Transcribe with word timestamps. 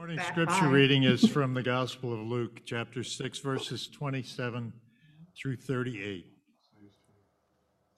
Morning 0.00 0.20
scripture 0.28 0.68
reading 0.68 1.02
is 1.02 1.28
from 1.30 1.52
the 1.52 1.62
Gospel 1.62 2.14
of 2.14 2.20
Luke, 2.20 2.62
chapter 2.64 3.04
6, 3.04 3.38
verses 3.40 3.86
27 3.86 4.72
through 5.36 5.56
38. 5.56 6.24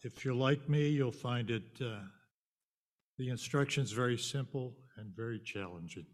If 0.03 0.25
you're 0.25 0.35
like 0.35 0.69
me, 0.69 0.88
you'll 0.88 1.12
find 1.12 1.49
it, 1.49 1.62
uh, 1.80 2.01
the 3.19 3.29
instructions 3.29 3.93
very 3.93 4.19
simple 4.19 4.75
and 4.96 5.15
very 5.15 5.38
challenging. 5.38 6.07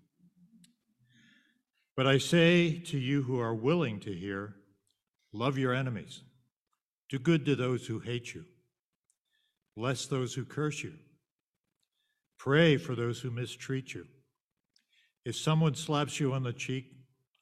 But 1.96 2.06
I 2.06 2.18
say 2.18 2.80
to 2.80 2.98
you 2.98 3.22
who 3.22 3.40
are 3.40 3.54
willing 3.54 3.98
to 4.00 4.12
hear, 4.12 4.56
love 5.32 5.56
your 5.56 5.72
enemies, 5.72 6.20
do 7.08 7.18
good 7.18 7.46
to 7.46 7.56
those 7.56 7.86
who 7.86 7.98
hate 7.98 8.34
you, 8.34 8.44
bless 9.74 10.04
those 10.04 10.34
who 10.34 10.44
curse 10.44 10.82
you, 10.82 10.92
pray 12.36 12.76
for 12.76 12.94
those 12.94 13.20
who 13.20 13.30
mistreat 13.30 13.94
you. 13.94 14.04
If 15.28 15.36
someone 15.36 15.74
slaps 15.74 16.18
you 16.18 16.32
on 16.32 16.42
the 16.42 16.54
cheek, 16.54 16.86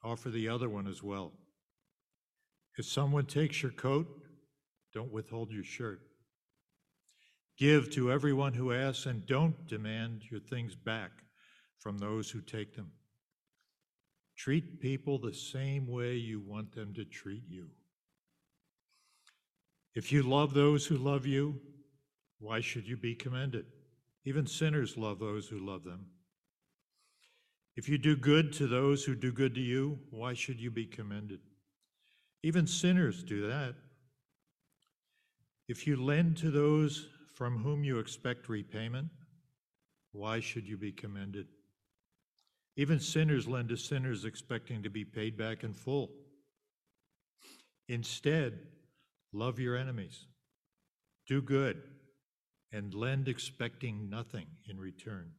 offer 0.02 0.28
the 0.28 0.48
other 0.48 0.68
one 0.68 0.88
as 0.88 1.04
well. 1.04 1.30
If 2.76 2.84
someone 2.84 3.26
takes 3.26 3.62
your 3.62 3.70
coat, 3.70 4.08
don't 4.92 5.12
withhold 5.12 5.52
your 5.52 5.62
shirt. 5.62 6.00
Give 7.56 7.88
to 7.92 8.10
everyone 8.10 8.54
who 8.54 8.72
asks, 8.72 9.06
and 9.06 9.24
don't 9.24 9.68
demand 9.68 10.22
your 10.28 10.40
things 10.40 10.74
back 10.74 11.12
from 11.78 11.98
those 11.98 12.28
who 12.28 12.40
take 12.40 12.74
them. 12.74 12.90
Treat 14.36 14.80
people 14.80 15.20
the 15.20 15.32
same 15.32 15.86
way 15.86 16.14
you 16.14 16.40
want 16.40 16.74
them 16.74 16.92
to 16.94 17.04
treat 17.04 17.44
you. 17.48 17.68
If 19.94 20.10
you 20.10 20.24
love 20.24 20.54
those 20.54 20.86
who 20.86 20.96
love 20.96 21.24
you, 21.24 21.60
why 22.40 22.60
should 22.62 22.88
you 22.88 22.96
be 22.96 23.14
commended? 23.14 23.66
Even 24.24 24.48
sinners 24.48 24.96
love 24.96 25.20
those 25.20 25.46
who 25.46 25.64
love 25.64 25.84
them. 25.84 26.06
If 27.76 27.90
you 27.90 27.98
do 27.98 28.16
good 28.16 28.54
to 28.54 28.66
those 28.66 29.04
who 29.04 29.14
do 29.14 29.30
good 29.30 29.54
to 29.54 29.60
you, 29.60 29.98
why 30.10 30.32
should 30.32 30.58
you 30.58 30.70
be 30.70 30.86
commended? 30.86 31.40
Even 32.42 32.66
sinners 32.66 33.22
do 33.22 33.46
that. 33.48 33.74
If 35.68 35.86
you 35.86 36.02
lend 36.02 36.38
to 36.38 36.50
those 36.50 37.08
from 37.34 37.58
whom 37.58 37.84
you 37.84 37.98
expect 37.98 38.48
repayment, 38.48 39.08
why 40.12 40.40
should 40.40 40.66
you 40.66 40.78
be 40.78 40.92
commended? 40.92 41.48
Even 42.76 42.98
sinners 42.98 43.46
lend 43.46 43.68
to 43.68 43.76
sinners 43.76 44.24
expecting 44.24 44.82
to 44.82 44.90
be 44.90 45.04
paid 45.04 45.36
back 45.36 45.62
in 45.62 45.74
full. 45.74 46.10
Instead, 47.88 48.58
love 49.32 49.58
your 49.58 49.76
enemies, 49.76 50.26
do 51.26 51.42
good, 51.42 51.82
and 52.72 52.94
lend 52.94 53.28
expecting 53.28 54.08
nothing 54.08 54.46
in 54.68 54.78
return. 54.78 55.30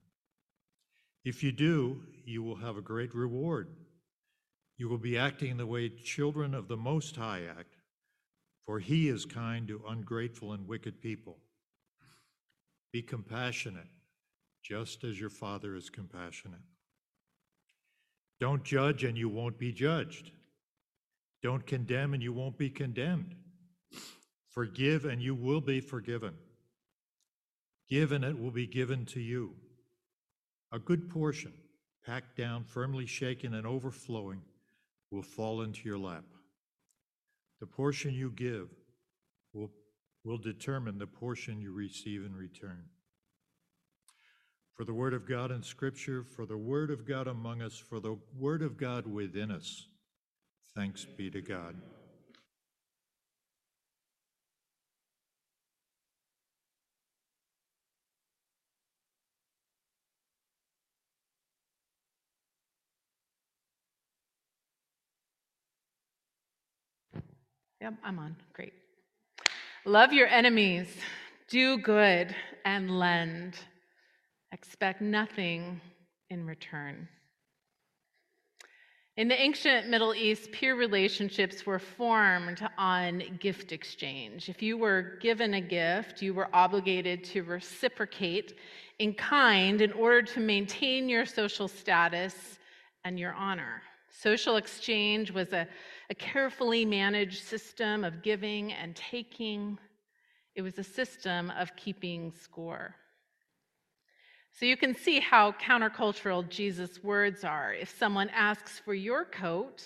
If 1.28 1.44
you 1.44 1.52
do, 1.52 2.04
you 2.24 2.42
will 2.42 2.56
have 2.56 2.78
a 2.78 2.82
great 2.82 3.14
reward. 3.14 3.68
You 4.78 4.88
will 4.88 4.98
be 4.98 5.18
acting 5.18 5.58
the 5.58 5.68
way 5.68 5.90
children 5.90 6.54
of 6.54 6.70
the 6.70 6.78
Most 6.78 7.18
High 7.18 7.42
act, 7.44 7.76
for 8.66 8.80
He 8.80 9.10
is 9.10 9.26
kind 9.26 9.68
to 9.68 9.84
ungrateful 9.90 10.54
and 10.54 10.66
wicked 10.66 11.02
people. 11.02 11.36
Be 12.94 13.02
compassionate, 13.02 13.90
just 14.64 15.04
as 15.04 15.20
your 15.20 15.30
Father 15.30 15.76
is 15.76 15.90
compassionate. 15.90 16.62
Don't 18.40 18.64
judge, 18.64 19.04
and 19.04 19.18
you 19.18 19.28
won't 19.28 19.60
be 19.60 19.74
judged. 19.74 20.32
Don't 21.44 21.68
condemn, 21.68 22.14
and 22.14 22.24
you 22.24 22.32
won't 22.32 22.58
be 22.58 22.70
condemned. 22.70 23.36
Forgive, 24.48 25.04
and 25.04 25.22
you 25.22 25.36
will 25.36 25.60
be 25.60 25.82
forgiven. 25.82 26.36
Give, 27.90 28.14
and 28.14 28.24
it 28.24 28.40
will 28.40 28.52
be 28.52 28.66
given 28.66 29.06
to 29.08 29.20
you. 29.20 29.56
A 30.78 30.80
good 30.80 31.10
portion, 31.10 31.54
packed 32.06 32.38
down, 32.38 32.64
firmly 32.64 33.08
shaken, 33.08 33.56
and 33.56 33.66
overflowing, 33.66 34.44
will 35.10 35.24
fall 35.24 35.64
into 35.64 35.90
your 35.90 35.98
lap. 35.98 36.24
The 37.60 37.66
portion 37.66 38.14
you 38.14 38.30
give 38.30 38.70
will, 39.54 39.72
will 40.24 40.38
determine 40.38 41.00
the 41.00 41.08
portion 41.08 41.60
you 41.60 41.72
receive 41.72 42.24
in 42.24 42.36
return. 42.36 42.84
For 44.76 44.86
the 44.86 44.94
Word 44.94 45.16
of 45.16 45.28
God 45.28 45.52
in 45.52 45.64
Scripture, 45.64 46.24
for 46.24 46.46
the 46.46 46.60
Word 46.60 46.92
of 46.92 47.08
God 47.08 47.28
among 47.28 47.64
us, 47.64 47.76
for 47.76 48.00
the 48.00 48.20
Word 48.38 48.62
of 48.62 48.78
God 48.78 49.08
within 49.08 49.50
us, 49.50 49.88
thanks 50.76 51.06
be 51.06 51.32
to 51.32 51.42
God. 51.42 51.74
Yep, 67.82 67.94
I'm 68.04 68.20
on. 68.20 68.36
Great. 68.54 68.74
Love 69.86 70.12
your 70.12 70.28
enemies, 70.28 70.88
do 71.48 71.78
good, 71.78 72.36
and 72.66 73.00
lend. 73.00 73.56
Expect 74.52 75.02
nothing 75.02 75.80
in 76.30 76.46
return. 76.46 77.08
In 79.16 79.28
the 79.28 79.40
ancient 79.40 79.90
Middle 79.90 80.14
East, 80.14 80.52
peer 80.52 80.76
relationships 80.76 81.66
were 81.66 81.80
formed 81.80 82.68
on 82.78 83.24
gift 83.40 83.72
exchange. 83.72 84.48
If 84.48 84.62
you 84.62 84.78
were 84.78 85.18
given 85.22 85.56
a 85.56 85.62
gift, 85.62 86.22
you 86.22 86.34
were 86.34 86.50
obligated 86.54 87.24
to 87.26 87.42
reciprocate 87.44 88.58
in 89.00 89.14
kind 89.14 89.82
in 89.82 89.92
order 89.94 90.22
to 90.22 90.40
maintain 90.40 91.10
your 91.10 91.26
social 91.26 91.68
status 91.68 92.60
and 93.06 93.18
your 93.18 93.34
honor. 93.34 93.82
Social 94.10 94.58
exchange 94.58 95.32
was 95.32 95.54
a, 95.54 95.68
a 96.10 96.16
carefully 96.16 96.86
managed 96.86 97.44
system 97.44 98.04
of 98.04 98.22
giving 98.22 98.72
and 98.74 98.96
taking, 98.96 99.78
it 100.56 100.62
was 100.62 100.78
a 100.78 100.84
system 100.84 101.52
of 101.52 101.76
keeping 101.76 102.32
score. 102.32 102.96
So 104.60 104.66
you 104.66 104.78
can 104.78 104.96
see 104.96 105.20
how 105.20 105.52
countercultural 105.52 106.50
Jesus' 106.50 107.04
words 107.04 107.44
are. 107.44 107.74
If 107.74 107.96
someone 107.98 108.30
asks 108.30 108.80
for 108.80 108.94
your 108.94 109.26
coat, 109.26 109.84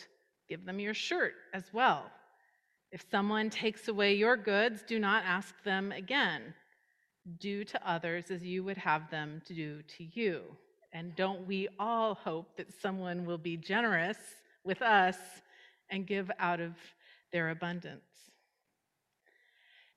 give 0.48 0.66
them 0.66 0.80
your 0.80 0.94
shirt 0.94 1.34
as 1.54 1.66
well. 1.74 2.10
If 2.92 3.04
someone 3.10 3.50
takes 3.50 3.88
away 3.88 4.14
your 4.14 4.38
goods, 4.38 4.84
do 4.88 5.00
not 5.00 5.24
ask 5.26 5.54
them 5.64 5.92
again. 5.92 6.54
Do 7.40 7.64
to 7.66 7.90
others 7.90 8.32
as 8.32 8.44
you 8.44 8.64
would 8.64 8.78
have 8.78 9.10
them 9.10 9.42
to 9.48 9.54
do 9.54 9.82
to 9.98 10.04
you. 10.14 10.44
And 10.94 11.16
don't 11.16 11.48
we 11.48 11.68
all 11.80 12.16
hope 12.16 12.58
that 12.58 12.74
someone 12.82 13.26
will 13.26 13.38
be 13.38 13.58
generous 13.58 14.18
with 14.64 14.82
us 14.82 15.18
and 15.92 16.08
give 16.08 16.32
out 16.40 16.60
of 16.60 16.74
their 17.32 17.52
abundance? 17.52 18.02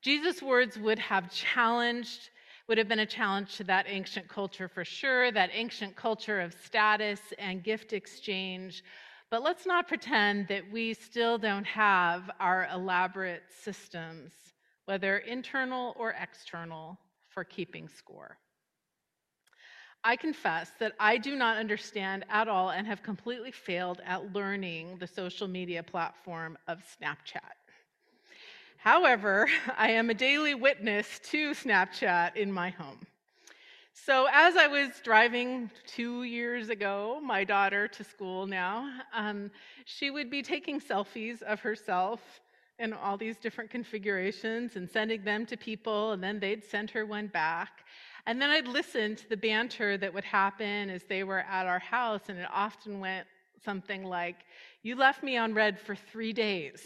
Jesus' 0.03 0.43
words 0.43 0.79
would 0.79 0.99
have 0.99 1.33
challenged 1.33 2.29
would 2.69 2.79
have 2.79 2.89
been 2.89 3.01
a 3.01 3.07
challenge 3.07 3.57
to 3.57 3.65
that 3.65 3.87
ancient 3.89 4.29
culture 4.29 4.69
for 4.69 4.85
sure, 4.85 5.31
that 5.33 5.51
ancient 5.53 5.95
culture 5.97 6.41
of 6.41 6.55
status 6.65 7.21
and 7.39 7.63
gift 7.63 7.93
exchange. 7.93 8.83
But 9.31 9.43
let's 9.43 9.67
not 9.67 9.89
pretend 9.89 10.49
that 10.49 10.71
we 10.73 10.95
still 10.95 11.37
don't 11.39 11.67
have 11.67 12.31
our 12.41 12.69
elaborate 12.73 13.43
systems, 13.63 14.33
whether 14.87 15.19
internal 15.19 15.95
or 15.99 16.15
external, 16.19 16.99
for 17.29 17.45
keeping 17.45 17.89
score. 17.89 18.39
I 20.07 20.17
confess 20.17 20.71
that 20.81 20.93
I 21.01 21.17
do 21.17 21.35
not 21.35 21.57
understand 21.57 22.27
at 22.29 22.47
all 22.47 22.71
and 22.71 22.87
have 22.87 23.03
completely 23.03 23.51
failed 23.51 24.03
at 24.05 24.35
learning 24.35 24.99
the 24.99 25.07
social 25.07 25.49
media 25.49 25.83
platform 25.83 26.59
of 26.69 26.85
Snapchat. 26.85 27.41
However, 28.77 29.49
I 29.79 29.93
am 29.93 30.11
a 30.11 30.15
daily 30.15 30.55
witness 30.55 31.21
to 31.31 31.53
Snapchat 31.53 32.37
in 32.37 32.53
my 32.53 32.69
home. 32.69 33.01
So, 33.95 34.27
as 34.31 34.57
I 34.57 34.67
was 34.67 34.91
driving 35.03 35.71
two 35.87 36.25
years 36.25 36.69
ago, 36.69 37.21
my 37.23 37.45
daughter 37.45 37.89
to 37.89 38.05
school 38.05 38.47
now, 38.47 38.91
um, 39.15 39.51
she 39.87 40.11
would 40.11 40.31
be 40.31 40.43
taking 40.43 40.81
selfies 40.81 41.41
of 41.43 41.61
herself 41.61 42.21
in 42.79 42.93
all 42.93 43.17
these 43.17 43.37
different 43.37 43.71
configurations 43.71 44.77
and 44.77 44.91
sending 44.91 45.23
them 45.23 45.47
to 45.47 45.57
people, 45.57 46.13
and 46.13 46.23
then 46.23 46.41
they'd 46.41 46.65
send 46.65 46.91
her 46.91 47.07
one 47.07 47.29
back. 47.29 47.85
And 48.27 48.41
then 48.41 48.51
I'd 48.51 48.67
listen 48.67 49.17
to 49.17 49.29
the 49.29 49.37
banter 49.37 49.99
that 49.99 50.15
would 50.15 50.25
happen 50.25 50.89
as 50.89 51.03
they 51.05 51.25
were 51.25 51.41
at 51.41 51.67
our 51.67 51.79
house, 51.79 52.23
and 52.29 52.39
it 52.39 52.49
often 52.53 52.99
went 53.01 53.27
something 53.65 54.05
like, 54.05 54.37
You 54.83 54.97
left 54.97 55.23
me 55.23 55.37
on 55.37 55.55
red 55.55 55.79
for 55.79 55.95
three 55.95 56.33
days. 56.33 56.83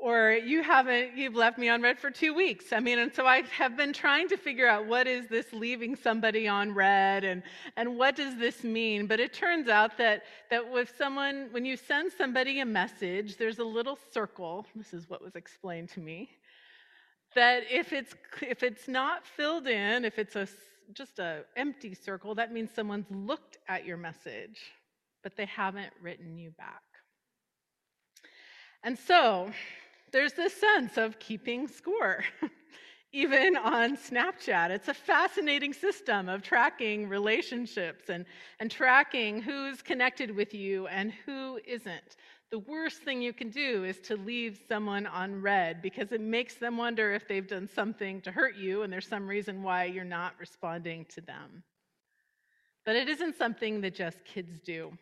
Or 0.00 0.30
you 0.30 0.62
haven't 0.62 1.14
you've 1.14 1.34
left 1.34 1.58
me 1.58 1.68
on 1.68 1.82
red 1.82 1.98
for 1.98 2.10
two 2.10 2.32
weeks. 2.32 2.72
I 2.72 2.80
mean 2.80 2.98
and 2.98 3.14
so 3.14 3.26
i 3.26 3.42
have 3.42 3.76
been 3.76 3.92
trying 3.92 4.28
to 4.28 4.38
figure 4.38 4.66
out 4.66 4.86
what 4.86 5.06
is 5.06 5.28
this 5.28 5.52
leaving 5.52 5.94
somebody 5.94 6.48
on 6.48 6.72
red 6.72 7.22
and 7.22 7.42
and 7.76 7.98
what 7.98 8.16
does 8.16 8.34
this 8.38 8.64
mean? 8.64 9.06
But 9.06 9.20
it 9.20 9.34
turns 9.34 9.68
out 9.68 9.98
that 9.98 10.22
that 10.50 10.72
with 10.72 10.90
someone 10.96 11.48
when 11.50 11.66
you 11.66 11.76
send 11.76 12.12
somebody 12.16 12.60
a 12.60 12.64
message 12.64 13.36
there's 13.36 13.58
a 13.58 13.64
little 13.64 13.98
circle 14.10 14.64
this 14.74 14.94
is 14.94 15.10
what 15.10 15.20
was 15.20 15.36
explained 15.36 15.90
to 15.90 16.00
me 16.00 16.30
that 17.34 17.62
if 17.70 17.92
it's 17.92 18.14
if 18.42 18.62
it's 18.62 18.88
not 18.88 19.26
filled 19.26 19.66
in 19.66 20.04
if 20.04 20.18
it's 20.18 20.36
a 20.36 20.48
just 20.92 21.18
a 21.18 21.44
empty 21.56 21.94
circle, 21.94 22.34
that 22.34 22.52
means 22.52 22.70
someone's 22.74 23.06
looked 23.10 23.58
at 23.68 23.84
your 23.84 23.96
message, 23.96 24.58
but 25.22 25.36
they 25.36 25.46
haven't 25.46 25.92
written 26.02 26.36
you 26.36 26.50
back. 26.58 26.82
And 28.82 28.98
so 28.98 29.50
there's 30.12 30.32
this 30.32 30.54
sense 30.54 30.96
of 30.96 31.18
keeping 31.18 31.68
score. 31.68 32.24
Even 33.12 33.56
on 33.56 33.96
Snapchat, 33.96 34.70
it's 34.70 34.86
a 34.86 34.94
fascinating 34.94 35.72
system 35.72 36.28
of 36.28 36.42
tracking 36.42 37.08
relationships 37.08 38.08
and, 38.08 38.24
and 38.60 38.70
tracking 38.70 39.42
who's 39.42 39.82
connected 39.82 40.34
with 40.34 40.54
you 40.54 40.86
and 40.86 41.12
who 41.26 41.58
isn't. 41.66 42.16
The 42.50 42.58
worst 42.58 43.02
thing 43.02 43.22
you 43.22 43.32
can 43.32 43.50
do 43.50 43.84
is 43.84 44.00
to 44.00 44.16
leave 44.16 44.60
someone 44.66 45.06
on 45.06 45.40
red 45.40 45.80
because 45.80 46.10
it 46.10 46.20
makes 46.20 46.54
them 46.54 46.76
wonder 46.76 47.12
if 47.12 47.28
they've 47.28 47.46
done 47.46 47.68
something 47.68 48.20
to 48.22 48.32
hurt 48.32 48.56
you 48.56 48.82
and 48.82 48.92
there's 48.92 49.06
some 49.06 49.28
reason 49.28 49.62
why 49.62 49.84
you're 49.84 50.04
not 50.04 50.34
responding 50.40 51.04
to 51.10 51.20
them. 51.20 51.62
But 52.84 52.96
it 52.96 53.08
isn't 53.08 53.36
something 53.36 53.80
that 53.82 53.94
just 53.94 54.24
kids 54.24 54.58
do. 54.64 54.92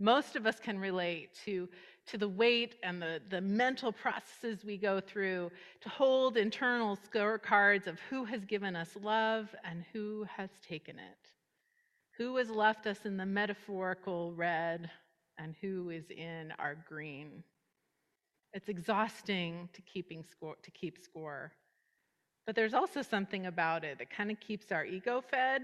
Most 0.00 0.34
of 0.34 0.44
us 0.44 0.58
can 0.58 0.78
relate 0.78 1.38
to 1.44 1.68
to 2.06 2.18
the 2.18 2.28
weight 2.28 2.76
and 2.82 3.02
the, 3.02 3.20
the 3.30 3.40
mental 3.40 3.90
processes 3.90 4.64
we 4.64 4.76
go 4.76 5.00
through 5.00 5.50
to 5.80 5.88
hold 5.88 6.36
internal 6.36 6.96
scorecards 6.96 7.88
of 7.88 7.98
who 8.10 8.24
has 8.24 8.44
given 8.44 8.76
us 8.76 8.96
love 9.02 9.52
and 9.64 9.84
who 9.92 10.24
has 10.36 10.50
taken 10.66 10.98
it, 10.98 11.30
who 12.16 12.36
has 12.36 12.48
left 12.48 12.86
us 12.86 13.04
in 13.04 13.16
the 13.16 13.26
metaphorical 13.26 14.32
red 14.34 14.88
and 15.38 15.54
who 15.60 15.90
is 15.90 16.04
in 16.10 16.52
our 16.58 16.76
green. 16.88 17.42
It's 18.52 18.68
exhausting 18.68 19.68
to 19.72 19.82
keeping 19.82 20.24
score 20.24 20.56
to 20.62 20.70
keep 20.70 20.98
score. 21.02 21.52
But 22.46 22.54
there's 22.54 22.74
also 22.74 23.02
something 23.02 23.46
about 23.46 23.84
it 23.84 23.98
that 23.98 24.10
kind 24.10 24.30
of 24.30 24.38
keeps 24.40 24.70
our 24.72 24.84
ego 24.84 25.20
fed 25.20 25.62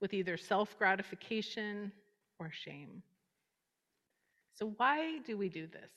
with 0.00 0.14
either 0.14 0.36
self-gratification 0.36 1.92
or 2.38 2.50
shame. 2.50 3.02
So, 4.54 4.72
why 4.76 5.18
do 5.26 5.36
we 5.36 5.48
do 5.48 5.66
this? 5.66 5.90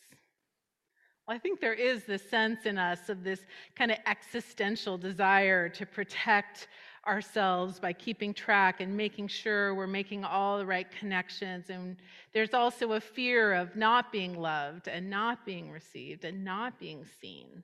Well, 1.28 1.36
I 1.36 1.40
think 1.40 1.60
there 1.60 1.74
is 1.74 2.06
this 2.06 2.28
sense 2.30 2.66
in 2.66 2.78
us 2.78 3.10
of 3.10 3.24
this 3.24 3.42
kind 3.76 3.92
of 3.92 3.98
existential 4.06 4.98
desire 4.98 5.68
to 5.70 5.86
protect 5.86 6.68
ourselves 7.08 7.80
by 7.80 7.94
keeping 7.94 8.34
track 8.34 8.82
and 8.82 8.96
making 8.96 9.28
sure 9.28 9.74
we're 9.74 9.88
making 9.88 10.24
all 10.24 10.58
the 10.58 10.66
right 10.66 10.90
connections. 10.92 11.70
And 11.70 11.96
there's 12.34 12.54
also 12.54 12.94
a 12.94 13.02
fear 13.02 13.54
of 13.54 13.76
not 13.76 14.12
being 14.12 14.38
loved 14.40 14.88
and 14.88 15.10
not 15.10 15.46
being 15.46 15.72
received 15.72 16.26
and 16.26 16.44
not 16.44 16.80
being 16.80 17.06
seen. 17.22 17.64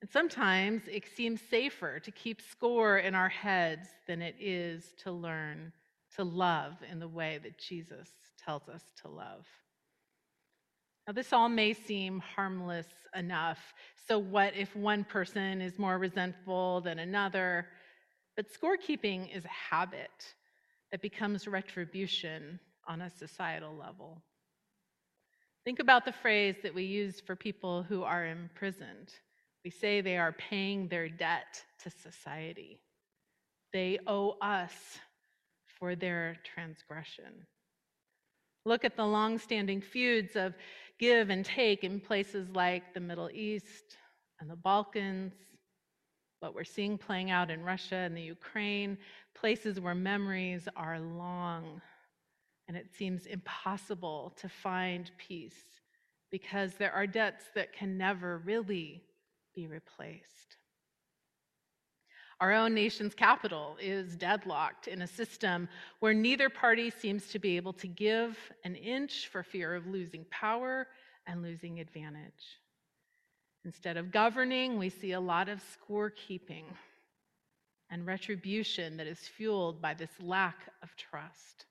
And 0.00 0.10
sometimes 0.10 0.82
it 0.90 1.04
seems 1.14 1.40
safer 1.40 2.00
to 2.00 2.10
keep 2.10 2.40
score 2.40 2.98
in 2.98 3.14
our 3.14 3.28
heads 3.28 3.88
than 4.06 4.22
it 4.22 4.36
is 4.40 4.94
to 4.98 5.12
learn 5.12 5.72
to 6.16 6.24
love 6.24 6.74
in 6.90 6.98
the 6.98 7.08
way 7.08 7.38
that 7.42 7.58
Jesus 7.58 8.08
tells 8.44 8.68
us 8.68 8.82
to 9.02 9.08
love. 9.08 9.46
Now, 11.06 11.12
this 11.12 11.32
all 11.32 11.48
may 11.48 11.72
seem 11.72 12.20
harmless 12.20 12.86
enough. 13.16 13.74
So, 14.06 14.18
what 14.18 14.54
if 14.56 14.74
one 14.76 15.04
person 15.04 15.60
is 15.60 15.78
more 15.78 15.98
resentful 15.98 16.80
than 16.80 17.00
another? 17.00 17.66
But 18.36 18.46
scorekeeping 18.52 19.34
is 19.36 19.44
a 19.44 19.74
habit 19.74 20.34
that 20.90 21.02
becomes 21.02 21.46
retribution 21.46 22.58
on 22.86 23.02
a 23.02 23.10
societal 23.10 23.74
level. 23.76 24.22
Think 25.64 25.78
about 25.78 26.04
the 26.04 26.12
phrase 26.12 26.56
that 26.62 26.74
we 26.74 26.84
use 26.84 27.20
for 27.20 27.36
people 27.36 27.82
who 27.82 28.02
are 28.02 28.26
imprisoned. 28.26 29.14
We 29.64 29.70
say 29.70 30.00
they 30.00 30.16
are 30.16 30.32
paying 30.32 30.88
their 30.88 31.08
debt 31.08 31.62
to 31.84 31.90
society. 31.90 32.80
They 33.72 33.98
owe 34.06 34.36
us 34.42 34.72
for 35.66 35.94
their 35.94 36.36
transgression. 36.42 37.46
Look 38.64 38.84
at 38.84 38.96
the 38.96 39.06
long-standing 39.06 39.80
feuds 39.80 40.36
of 40.36 40.54
give 40.98 41.30
and 41.30 41.44
take 41.44 41.84
in 41.84 42.00
places 42.00 42.48
like 42.54 42.94
the 42.94 43.00
Middle 43.00 43.30
East 43.32 43.96
and 44.40 44.50
the 44.50 44.56
Balkans, 44.56 45.34
what 46.42 46.54
we're 46.54 46.64
seeing 46.64 46.98
playing 46.98 47.30
out 47.30 47.50
in 47.50 47.62
Russia 47.62 47.96
and 47.96 48.16
the 48.16 48.22
Ukraine, 48.22 48.98
places 49.34 49.78
where 49.78 49.94
memories 49.94 50.68
are 50.76 50.98
long 50.98 51.80
and 52.68 52.76
it 52.76 52.88
seems 52.96 53.26
impossible 53.26 54.32
to 54.36 54.48
find 54.48 55.10
peace 55.18 55.64
because 56.30 56.74
there 56.74 56.92
are 56.92 57.06
debts 57.06 57.44
that 57.54 57.72
can 57.72 57.98
never 57.98 58.38
really 58.38 59.02
be 59.54 59.66
replaced. 59.66 60.56
Our 62.40 62.52
own 62.52 62.74
nation's 62.74 63.14
capital 63.14 63.76
is 63.80 64.16
deadlocked 64.16 64.88
in 64.88 65.02
a 65.02 65.06
system 65.06 65.68
where 66.00 66.14
neither 66.14 66.48
party 66.48 66.90
seems 66.90 67.28
to 67.28 67.38
be 67.38 67.56
able 67.56 67.74
to 67.74 67.86
give 67.86 68.36
an 68.64 68.74
inch 68.74 69.28
for 69.28 69.42
fear 69.42 69.74
of 69.74 69.86
losing 69.86 70.24
power 70.30 70.88
and 71.26 71.42
losing 71.42 71.78
advantage. 71.78 72.61
Instead 73.64 73.96
of 73.96 74.10
governing, 74.10 74.78
we 74.78 74.88
see 74.88 75.12
a 75.12 75.20
lot 75.20 75.48
of 75.48 75.62
scorekeeping 75.62 76.64
and 77.90 78.06
retribution 78.06 78.96
that 78.96 79.06
is 79.06 79.18
fueled 79.20 79.80
by 79.80 79.94
this 79.94 80.10
lack 80.20 80.68
of 80.82 80.96
trust. 80.96 81.66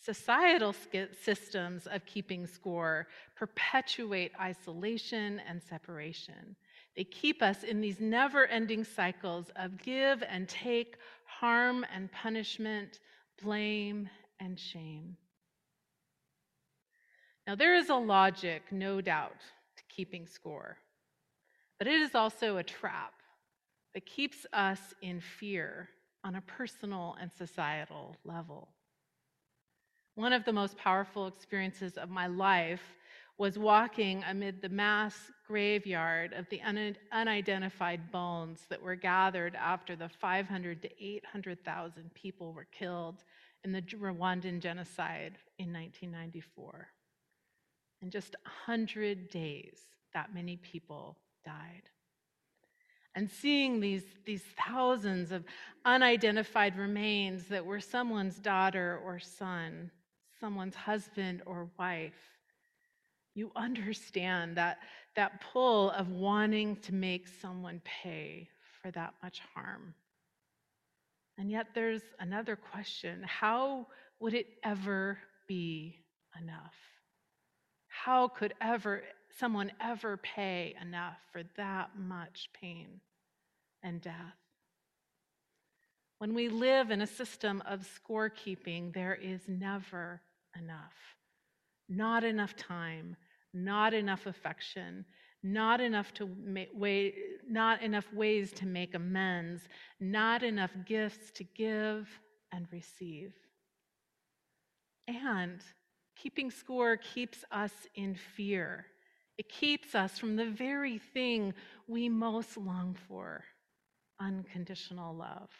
Societal 0.00 0.72
systems 1.20 1.88
of 1.88 2.06
keeping 2.06 2.46
score 2.46 3.08
perpetuate 3.34 4.30
isolation 4.40 5.40
and 5.48 5.60
separation. 5.60 6.54
They 6.96 7.02
keep 7.02 7.42
us 7.42 7.64
in 7.64 7.80
these 7.80 7.98
never 7.98 8.46
ending 8.46 8.84
cycles 8.84 9.50
of 9.56 9.82
give 9.82 10.22
and 10.28 10.48
take, 10.48 10.96
harm 11.24 11.84
and 11.92 12.12
punishment, 12.12 13.00
blame 13.42 14.08
and 14.38 14.60
shame. 14.60 15.16
Now, 17.46 17.56
there 17.56 17.74
is 17.74 17.88
a 17.88 17.96
logic, 17.96 18.62
no 18.70 19.00
doubt, 19.00 19.40
keeping 19.88 20.26
score, 20.26 20.78
but 21.78 21.86
it 21.86 22.00
is 22.00 22.14
also 22.14 22.56
a 22.56 22.62
trap 22.62 23.14
that 23.94 24.06
keeps 24.06 24.46
us 24.52 24.94
in 25.02 25.20
fear 25.20 25.88
on 26.24 26.34
a 26.34 26.40
personal 26.42 27.16
and 27.20 27.32
societal 27.32 28.16
level. 28.24 28.68
One 30.16 30.32
of 30.32 30.44
the 30.44 30.52
most 30.52 30.76
powerful 30.76 31.26
experiences 31.26 31.98
of 31.98 32.08
my 32.08 32.26
life 32.26 32.96
was 33.38 33.58
walking 33.58 34.24
amid 34.28 34.62
the 34.62 34.68
mass 34.68 35.30
graveyard 35.46 36.32
of 36.32 36.48
the 36.48 36.62
unidentified 37.12 38.10
bones 38.10 38.60
that 38.70 38.80
were 38.80 38.94
gathered 38.94 39.54
after 39.54 39.94
the 39.94 40.08
500 40.08 40.80
to 40.82 41.04
800,000 41.04 42.14
people 42.14 42.54
were 42.54 42.66
killed 42.72 43.24
in 43.62 43.72
the 43.72 43.82
Rwandan 43.82 44.60
genocide 44.60 45.36
in 45.58 45.70
1994. 45.72 46.88
In 48.02 48.10
just 48.10 48.36
100 48.66 49.30
days, 49.30 49.78
that 50.12 50.34
many 50.34 50.56
people 50.56 51.16
died. 51.44 51.82
And 53.14 53.30
seeing 53.30 53.80
these, 53.80 54.04
these 54.26 54.44
thousands 54.66 55.32
of 55.32 55.44
unidentified 55.86 56.76
remains 56.76 57.46
that 57.46 57.64
were 57.64 57.80
someone's 57.80 58.38
daughter 58.38 59.00
or 59.04 59.18
son, 59.18 59.90
someone's 60.38 60.74
husband 60.74 61.42
or 61.46 61.70
wife, 61.78 62.12
you 63.34 63.52
understand 63.56 64.56
that, 64.56 64.78
that 65.14 65.40
pull 65.52 65.90
of 65.90 66.10
wanting 66.10 66.76
to 66.76 66.94
make 66.94 67.26
someone 67.28 67.80
pay 67.84 68.48
for 68.82 68.90
that 68.90 69.14
much 69.22 69.40
harm. 69.54 69.94
And 71.38 71.50
yet 71.50 71.68
there's 71.74 72.02
another 72.18 72.56
question 72.56 73.22
how 73.26 73.86
would 74.20 74.34
it 74.34 74.46
ever 74.64 75.18
be 75.46 75.98
enough? 76.40 76.74
How 78.06 78.28
could 78.28 78.54
ever 78.60 79.02
someone 79.36 79.72
ever 79.80 80.16
pay 80.16 80.76
enough 80.80 81.18
for 81.32 81.42
that 81.56 81.98
much 81.98 82.50
pain 82.52 83.00
and 83.82 84.00
death? 84.00 84.38
When 86.18 86.32
we 86.32 86.48
live 86.48 86.92
in 86.92 87.00
a 87.00 87.06
system 87.08 87.64
of 87.66 87.80
scorekeeping, 87.80 88.94
there 88.94 89.16
is 89.16 89.40
never 89.48 90.20
enough. 90.56 90.94
Not 91.88 92.22
enough 92.22 92.54
time, 92.54 93.16
not 93.52 93.92
enough 93.92 94.26
affection, 94.26 95.04
not 95.42 95.80
enough 95.80 96.14
to 96.14 96.28
way, 96.74 97.12
not 97.48 97.82
enough 97.82 98.06
ways 98.12 98.52
to 98.52 98.66
make 98.66 98.94
amends, 98.94 99.68
not 99.98 100.44
enough 100.44 100.70
gifts 100.86 101.32
to 101.32 101.42
give 101.42 102.08
and 102.52 102.68
receive. 102.70 103.34
And 105.08 105.60
keeping 106.16 106.50
score 106.50 106.96
keeps 106.96 107.44
us 107.50 107.72
in 107.94 108.14
fear. 108.14 108.86
It 109.38 109.48
keeps 109.48 109.94
us 109.94 110.18
from 110.18 110.36
the 110.36 110.50
very 110.50 110.98
thing 110.98 111.54
we 111.86 112.08
most 112.08 112.56
long 112.56 112.96
for 113.06 113.44
unconditional 114.18 115.14
love. 115.14 115.50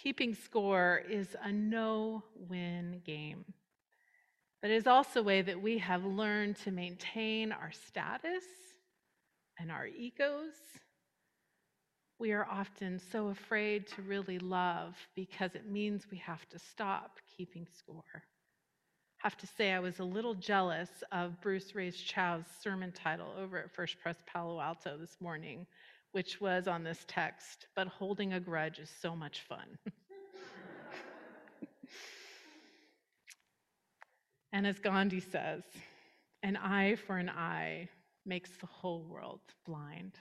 Keeping 0.00 0.34
score 0.34 1.02
is 1.10 1.36
a 1.42 1.52
no 1.52 2.22
win 2.34 3.02
game 3.04 3.44
but 4.62 4.70
it 4.70 4.74
is 4.74 4.86
also 4.86 5.20
a 5.20 5.22
way 5.22 5.40
that 5.40 5.62
we 5.62 5.78
have 5.78 6.04
learned 6.04 6.54
to 6.54 6.70
maintain 6.70 7.50
our 7.50 7.72
status 7.72 8.44
and 9.58 9.70
our 9.70 9.86
egos 9.86 10.52
we 12.20 12.32
are 12.32 12.44
often 12.44 13.00
so 13.10 13.28
afraid 13.28 13.86
to 13.86 14.02
really 14.02 14.38
love 14.38 14.94
because 15.16 15.54
it 15.54 15.66
means 15.66 16.10
we 16.10 16.18
have 16.18 16.46
to 16.50 16.58
stop 16.58 17.18
keeping 17.34 17.66
score. 17.78 18.24
Have 19.22 19.36
to 19.36 19.46
say, 19.46 19.72
I 19.72 19.80
was 19.80 19.98
a 19.98 20.04
little 20.04 20.32
jealous 20.34 20.88
of 21.12 21.38
Bruce 21.42 21.74
Reyes-Chow's 21.74 22.46
sermon 22.62 22.90
title 22.90 23.34
over 23.38 23.58
at 23.58 23.70
First 23.70 24.00
Pres 24.00 24.16
Palo 24.26 24.58
Alto 24.58 24.96
this 24.96 25.18
morning, 25.20 25.66
which 26.12 26.40
was 26.40 26.66
on 26.66 26.84
this 26.84 27.04
text, 27.06 27.66
but 27.76 27.86
holding 27.86 28.32
a 28.32 28.40
grudge 28.40 28.78
is 28.78 28.88
so 29.02 29.14
much 29.14 29.42
fun. 29.42 29.76
and 34.54 34.66
as 34.66 34.78
Gandhi 34.78 35.20
says, 35.20 35.64
an 36.42 36.56
eye 36.56 36.96
for 36.96 37.18
an 37.18 37.28
eye 37.28 37.90
makes 38.24 38.48
the 38.56 38.66
whole 38.66 39.02
world 39.02 39.40
blind. 39.66 40.14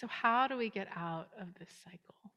So, 0.00 0.08
how 0.08 0.48
do 0.48 0.56
we 0.56 0.68
get 0.68 0.88
out 0.96 1.28
of 1.40 1.54
this 1.60 1.70
cycle? 1.84 2.32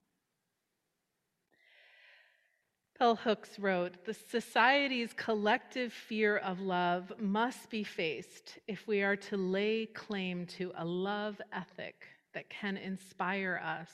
Bell 3.04 3.16
Hooks 3.18 3.60
wrote 3.60 4.06
The 4.06 4.14
society's 4.14 5.12
collective 5.12 5.92
fear 5.92 6.38
of 6.38 6.62
love 6.62 7.12
must 7.20 7.70
be 7.70 7.84
faced 7.84 8.60
if 8.66 8.88
we 8.88 9.02
are 9.02 9.18
to 9.18 9.36
lay 9.36 9.88
claim 9.88 10.46
to 10.58 10.72
a 10.78 10.86
love 10.86 11.42
ethic 11.52 12.06
that 12.34 12.50
can 12.50 12.78
inspire 12.78 13.60
us 13.62 13.90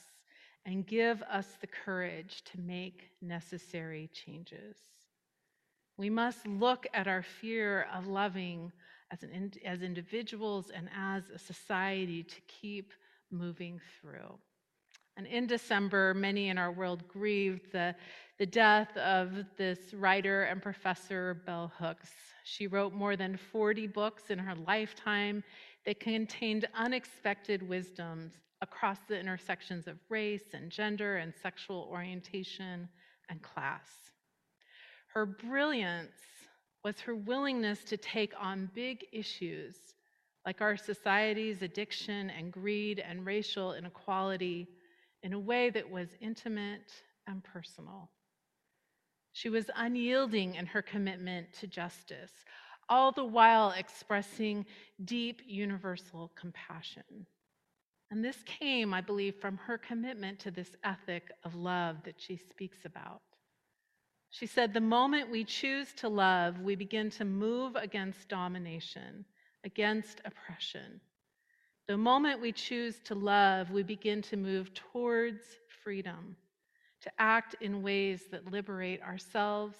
and 0.63 0.85
give 0.85 1.23
us 1.23 1.47
the 1.59 1.65
courage 1.65 2.43
to 2.51 2.59
make 2.59 3.09
necessary 3.19 4.11
changes. 4.13 4.77
We 5.97 6.11
must 6.11 6.45
look 6.45 6.85
at 6.93 7.07
our 7.07 7.23
fear 7.23 7.87
of 7.91 8.05
loving 8.05 8.71
as, 9.09 9.23
an, 9.23 9.53
as 9.65 9.81
individuals 9.81 10.69
and 10.69 10.87
as 10.95 11.23
a 11.33 11.39
society 11.39 12.21
to 12.21 12.41
keep 12.41 12.93
moving 13.31 13.81
through. 13.99 14.37
And 15.19 15.27
in 15.27 15.47
December, 15.47 16.13
many 16.13 16.47
in 16.47 16.57
our 16.57 16.71
world 16.71 17.05
grieved 17.09 17.73
the, 17.73 17.93
the 18.37 18.45
death 18.45 18.95
of 18.95 19.33
this 19.57 19.93
writer 19.93 20.43
and 20.43 20.61
professor, 20.61 21.41
Bell 21.45 21.73
Hooks. 21.77 22.09
She 22.45 22.67
wrote 22.67 22.93
more 22.93 23.17
than 23.17 23.35
40 23.35 23.87
books 23.87 24.29
in 24.29 24.39
her 24.39 24.55
lifetime 24.55 25.43
that 25.85 25.99
contained 25.99 26.69
unexpected 26.73 27.67
wisdoms 27.67 28.31
across 28.61 28.99
the 29.09 29.19
intersections 29.19 29.87
of 29.87 29.97
race 30.07 30.53
and 30.53 30.71
gender 30.71 31.17
and 31.17 31.33
sexual 31.43 31.89
orientation 31.91 32.87
and 33.27 33.41
class. 33.41 33.89
Her 35.07 35.25
brilliance 35.25 36.21
was 36.85 37.01
her 37.01 37.15
willingness 37.15 37.83
to 37.83 37.97
take 37.97 38.31
on 38.39 38.71
big 38.73 39.05
issues 39.11 39.75
like 40.45 40.61
our 40.61 40.77
society's 40.77 41.61
addiction 41.61 42.29
and 42.29 42.53
greed 42.53 43.03
and 43.05 43.25
racial 43.25 43.73
inequality, 43.73 44.69
in 45.23 45.33
a 45.33 45.39
way 45.39 45.69
that 45.69 45.89
was 45.89 46.09
intimate 46.21 46.91
and 47.27 47.43
personal. 47.43 48.09
She 49.33 49.49
was 49.49 49.69
unyielding 49.75 50.55
in 50.55 50.65
her 50.65 50.81
commitment 50.81 51.53
to 51.59 51.67
justice, 51.67 52.31
all 52.89 53.11
the 53.11 53.23
while 53.23 53.71
expressing 53.71 54.65
deep 55.05 55.41
universal 55.45 56.31
compassion. 56.35 57.25
And 58.11 58.25
this 58.25 58.37
came, 58.45 58.93
I 58.93 59.01
believe, 59.01 59.35
from 59.35 59.57
her 59.57 59.77
commitment 59.77 60.39
to 60.39 60.51
this 60.51 60.75
ethic 60.83 61.31
of 61.43 61.53
love 61.53 61.97
that 62.05 62.19
she 62.19 62.37
speaks 62.37 62.85
about. 62.85 63.21
She 64.31 64.47
said, 64.47 64.73
The 64.73 64.81
moment 64.81 65.29
we 65.29 65.43
choose 65.43 65.93
to 65.97 66.09
love, 66.09 66.59
we 66.59 66.75
begin 66.75 67.11
to 67.11 67.25
move 67.25 67.75
against 67.75 68.29
domination 68.29 69.25
against 69.63 70.21
oppression. 70.25 71.01
The 71.89 71.97
moment 71.97 72.39
we 72.39 72.51
choose 72.51 72.99
to 73.05 73.15
love, 73.15 73.71
we 73.71 73.81
begin 73.81 74.21
to 74.21 74.37
move 74.37 74.71
towards 74.75 75.41
freedom, 75.83 76.35
to 77.01 77.11
act 77.17 77.55
in 77.61 77.81
ways 77.81 78.25
that 78.29 78.51
liberate 78.51 79.01
ourselves 79.01 79.75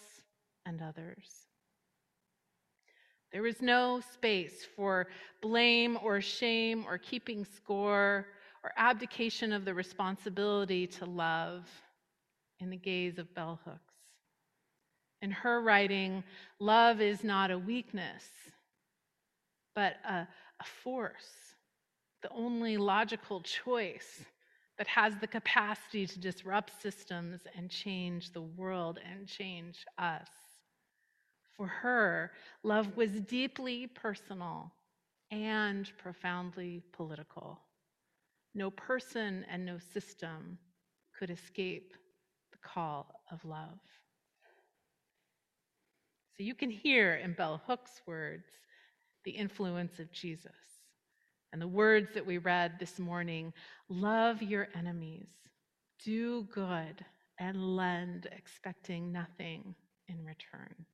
and 0.65 0.81
others. 0.81 1.45
There 3.31 3.45
is 3.45 3.61
no 3.61 4.01
space 4.11 4.65
for 4.75 5.05
blame 5.39 5.99
or 6.01 6.19
shame 6.19 6.83
or 6.87 6.97
keeping 6.97 7.45
score 7.45 8.25
or 8.63 8.71
abdication 8.75 9.53
of 9.53 9.63
the 9.63 9.75
responsibility 9.75 10.87
to 10.87 11.05
love 11.05 11.69
in 12.59 12.71
the 12.71 12.75
gaze 12.75 13.19
of 13.19 13.35
bell 13.35 13.59
hooks. 13.63 13.93
In 15.21 15.29
her 15.29 15.61
writing, 15.61 16.23
love 16.59 17.01
is 17.01 17.23
not 17.23 17.51
a 17.51 17.59
weakness, 17.59 18.23
but 19.75 19.97
a, 20.03 20.27
a 20.59 20.65
force, 20.83 21.49
the 22.21 22.31
only 22.31 22.77
logical 22.77 23.41
choice 23.41 24.25
that 24.77 24.88
has 24.88 25.15
the 25.17 25.27
capacity 25.27 26.07
to 26.07 26.19
disrupt 26.19 26.81
systems 26.81 27.41
and 27.55 27.69
change 27.69 28.31
the 28.31 28.41
world 28.41 28.99
and 29.11 29.27
change 29.27 29.85
us. 29.97 30.29
For 31.55 31.67
her, 31.67 32.31
love 32.63 32.95
was 32.95 33.11
deeply 33.21 33.88
personal 33.88 34.71
and 35.31 35.91
profoundly 35.97 36.81
political. 36.93 37.59
No 38.55 38.71
person 38.71 39.45
and 39.51 39.65
no 39.65 39.77
system 39.77 40.57
could 41.17 41.29
escape 41.29 41.93
the 42.51 42.57
call 42.59 43.21
of 43.31 43.43
love. 43.43 43.79
So 46.38 46.43
you 46.43 46.55
can 46.55 46.71
hear 46.71 47.15
in 47.15 47.33
Bell 47.33 47.61
Hook's 47.67 48.01
words 48.07 48.47
the 49.25 49.31
influence 49.31 49.99
of 49.99 50.09
Jesus. 50.13 50.78
And 51.51 51.62
the 51.62 51.68
words 51.68 52.10
that 52.13 52.25
we 52.25 52.38
read 52.38 52.74
this 52.79 53.00
morning 53.00 53.53
love 53.89 54.41
your 54.41 54.68
enemies, 54.75 55.29
do 56.03 56.44
good, 56.53 57.03
and 57.39 57.75
lend, 57.75 58.27
expecting 58.32 59.12
nothing 59.12 59.75
in 60.08 60.24
return. 60.24 60.86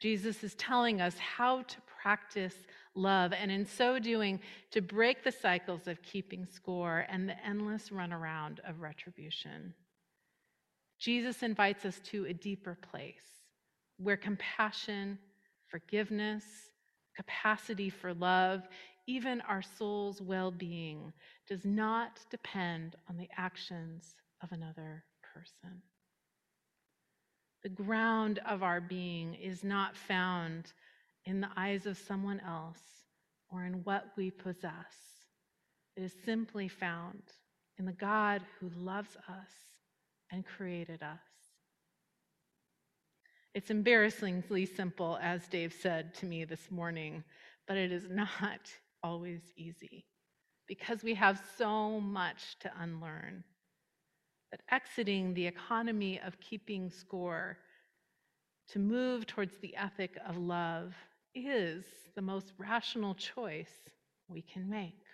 Jesus 0.00 0.42
is 0.42 0.56
telling 0.56 1.00
us 1.00 1.16
how 1.18 1.62
to 1.62 1.76
practice 2.02 2.56
love, 2.96 3.32
and 3.32 3.52
in 3.52 3.64
so 3.64 4.00
doing, 4.00 4.40
to 4.72 4.80
break 4.80 5.22
the 5.22 5.30
cycles 5.30 5.86
of 5.86 6.02
keeping 6.02 6.44
score 6.44 7.06
and 7.08 7.28
the 7.28 7.46
endless 7.46 7.90
runaround 7.90 8.58
of 8.68 8.80
retribution. 8.80 9.72
Jesus 10.98 11.44
invites 11.44 11.84
us 11.84 12.00
to 12.06 12.26
a 12.26 12.32
deeper 12.32 12.76
place 12.90 13.22
where 13.98 14.16
compassion, 14.16 15.18
forgiveness, 15.68 16.44
capacity 17.14 17.90
for 17.90 18.12
love, 18.14 18.62
even 19.06 19.40
our 19.42 19.62
soul's 19.62 20.20
well 20.20 20.50
being, 20.50 21.12
does 21.48 21.64
not 21.64 22.20
depend 22.30 22.96
on 23.08 23.16
the 23.16 23.28
actions 23.36 24.14
of 24.42 24.52
another 24.52 25.04
person. 25.34 25.82
The 27.62 27.68
ground 27.68 28.40
of 28.46 28.62
our 28.62 28.80
being 28.80 29.34
is 29.34 29.62
not 29.62 29.96
found 29.96 30.72
in 31.24 31.40
the 31.40 31.50
eyes 31.56 31.86
of 31.86 31.96
someone 31.96 32.40
else 32.40 32.80
or 33.48 33.64
in 33.64 33.84
what 33.84 34.06
we 34.16 34.30
possess. 34.30 34.72
It 35.96 36.02
is 36.02 36.14
simply 36.24 36.68
found 36.68 37.22
in 37.78 37.84
the 37.84 37.92
God 37.92 38.42
who 38.58 38.70
loves 38.76 39.16
us 39.28 39.50
and 40.30 40.44
created 40.44 41.02
us. 41.02 41.18
It's 43.54 43.70
embarrassingly 43.70 44.64
simple, 44.66 45.18
as 45.20 45.46
Dave 45.46 45.74
said 45.74 46.14
to 46.14 46.26
me 46.26 46.44
this 46.44 46.70
morning, 46.70 47.22
but 47.68 47.76
it 47.76 47.92
is 47.92 48.06
not 48.10 48.60
always 49.02 49.40
easy 49.56 50.06
because 50.66 51.02
we 51.02 51.14
have 51.14 51.42
so 51.58 52.00
much 52.00 52.58
to 52.60 52.70
unlearn. 52.80 53.44
That 54.50 54.60
exiting 54.70 55.34
the 55.34 55.46
economy 55.46 56.20
of 56.24 56.38
keeping 56.40 56.90
score 56.90 57.58
to 58.68 58.78
move 58.78 59.26
towards 59.26 59.56
the 59.58 59.74
ethic 59.76 60.18
of 60.26 60.36
love 60.36 60.94
is 61.34 61.84
the 62.14 62.22
most 62.22 62.52
rational 62.58 63.14
choice 63.14 63.72
we 64.28 64.42
can 64.42 64.68
make. 64.68 65.04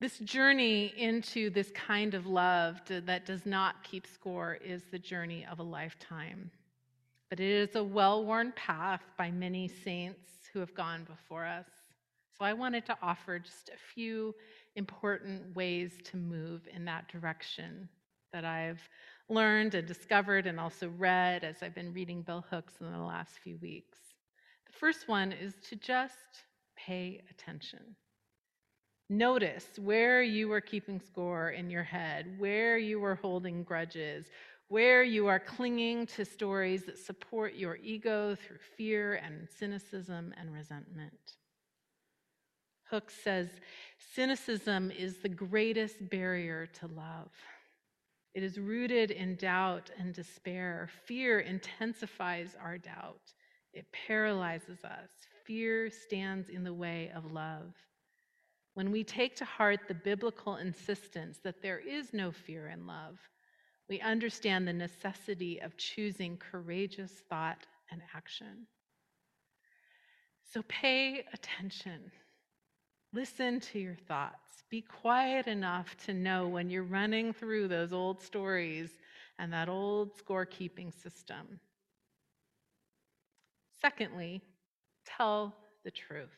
This 0.00 0.18
journey 0.18 0.92
into 0.96 1.48
this 1.50 1.70
kind 1.70 2.14
of 2.14 2.26
love 2.26 2.80
that 2.88 3.24
does 3.24 3.46
not 3.46 3.84
keep 3.84 4.04
score 4.04 4.58
is 4.64 4.82
the 4.90 4.98
journey 4.98 5.46
of 5.48 5.60
a 5.60 5.62
lifetime. 5.62 6.50
But 7.30 7.38
it 7.38 7.48
is 7.48 7.76
a 7.76 7.84
well 7.84 8.24
worn 8.24 8.52
path 8.56 9.02
by 9.16 9.30
many 9.30 9.68
saints 9.68 10.41
who 10.52 10.60
have 10.60 10.74
gone 10.74 11.04
before 11.04 11.46
us. 11.46 11.66
So 12.38 12.44
I 12.44 12.52
wanted 12.52 12.86
to 12.86 12.96
offer 13.02 13.38
just 13.38 13.68
a 13.68 13.94
few 13.94 14.34
important 14.76 15.54
ways 15.54 15.92
to 16.04 16.16
move 16.16 16.66
in 16.74 16.84
that 16.86 17.08
direction 17.08 17.88
that 18.32 18.44
I've 18.44 18.80
learned 19.28 19.74
and 19.74 19.86
discovered 19.86 20.46
and 20.46 20.58
also 20.58 20.88
read 20.96 21.44
as 21.44 21.62
I've 21.62 21.74
been 21.74 21.92
reading 21.92 22.22
Bell 22.22 22.44
Hooks 22.50 22.74
in 22.80 22.90
the 22.90 22.98
last 22.98 23.38
few 23.44 23.58
weeks. 23.60 23.98
The 24.66 24.72
first 24.72 25.08
one 25.08 25.32
is 25.32 25.54
to 25.68 25.76
just 25.76 26.44
pay 26.76 27.20
attention. 27.30 27.96
Notice 29.10 29.66
where 29.78 30.22
you 30.22 30.48
were 30.48 30.62
keeping 30.62 30.98
score 30.98 31.50
in 31.50 31.68
your 31.68 31.82
head, 31.82 32.34
where 32.38 32.78
you 32.78 32.98
were 32.98 33.16
holding 33.16 33.62
grudges, 33.62 34.26
where 34.72 35.02
you 35.02 35.26
are 35.26 35.38
clinging 35.38 36.06
to 36.06 36.24
stories 36.24 36.86
that 36.86 36.96
support 36.96 37.54
your 37.56 37.76
ego 37.82 38.34
through 38.34 38.56
fear 38.74 39.20
and 39.22 39.46
cynicism 39.58 40.32
and 40.40 40.50
resentment. 40.50 41.34
Hooks 42.88 43.12
says 43.22 43.48
cynicism 44.14 44.90
is 44.90 45.18
the 45.18 45.28
greatest 45.28 46.08
barrier 46.08 46.64
to 46.80 46.86
love. 46.86 47.28
It 48.32 48.42
is 48.42 48.56
rooted 48.58 49.10
in 49.10 49.36
doubt 49.36 49.90
and 49.98 50.14
despair. 50.14 50.88
Fear 51.04 51.40
intensifies 51.40 52.56
our 52.58 52.78
doubt, 52.78 53.34
it 53.74 53.84
paralyzes 53.92 54.84
us. 54.84 55.10
Fear 55.44 55.90
stands 55.90 56.48
in 56.48 56.64
the 56.64 56.72
way 56.72 57.12
of 57.14 57.30
love. 57.30 57.74
When 58.72 58.90
we 58.90 59.04
take 59.04 59.36
to 59.36 59.44
heart 59.44 59.80
the 59.86 59.92
biblical 59.92 60.56
insistence 60.56 61.40
that 61.44 61.60
there 61.60 61.78
is 61.78 62.14
no 62.14 62.32
fear 62.32 62.68
in 62.68 62.86
love, 62.86 63.18
we 63.92 64.00
understand 64.00 64.66
the 64.66 64.72
necessity 64.72 65.60
of 65.60 65.76
choosing 65.76 66.38
courageous 66.38 67.12
thought 67.28 67.66
and 67.90 68.00
action. 68.16 68.66
So 70.50 70.62
pay 70.66 71.26
attention. 71.34 72.10
Listen 73.12 73.60
to 73.60 73.78
your 73.78 73.98
thoughts. 74.08 74.64
Be 74.70 74.80
quiet 74.80 75.46
enough 75.46 75.94
to 76.06 76.14
know 76.14 76.48
when 76.48 76.70
you're 76.70 76.84
running 76.84 77.34
through 77.34 77.68
those 77.68 77.92
old 77.92 78.22
stories 78.22 78.88
and 79.38 79.52
that 79.52 79.68
old 79.68 80.12
scorekeeping 80.16 80.90
system. 81.02 81.60
Secondly, 83.78 84.40
tell 85.04 85.54
the 85.84 85.90
truth. 85.90 86.30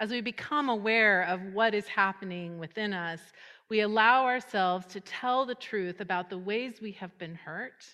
As 0.00 0.10
we 0.10 0.22
become 0.22 0.70
aware 0.70 1.24
of 1.24 1.52
what 1.52 1.74
is 1.74 1.86
happening 1.88 2.58
within 2.58 2.94
us, 2.94 3.20
we 3.68 3.80
allow 3.80 4.24
ourselves 4.24 4.86
to 4.86 5.00
tell 5.00 5.46
the 5.46 5.54
truth 5.54 6.00
about 6.00 6.28
the 6.28 6.38
ways 6.38 6.80
we 6.80 6.92
have 6.92 7.16
been 7.18 7.34
hurt, 7.34 7.84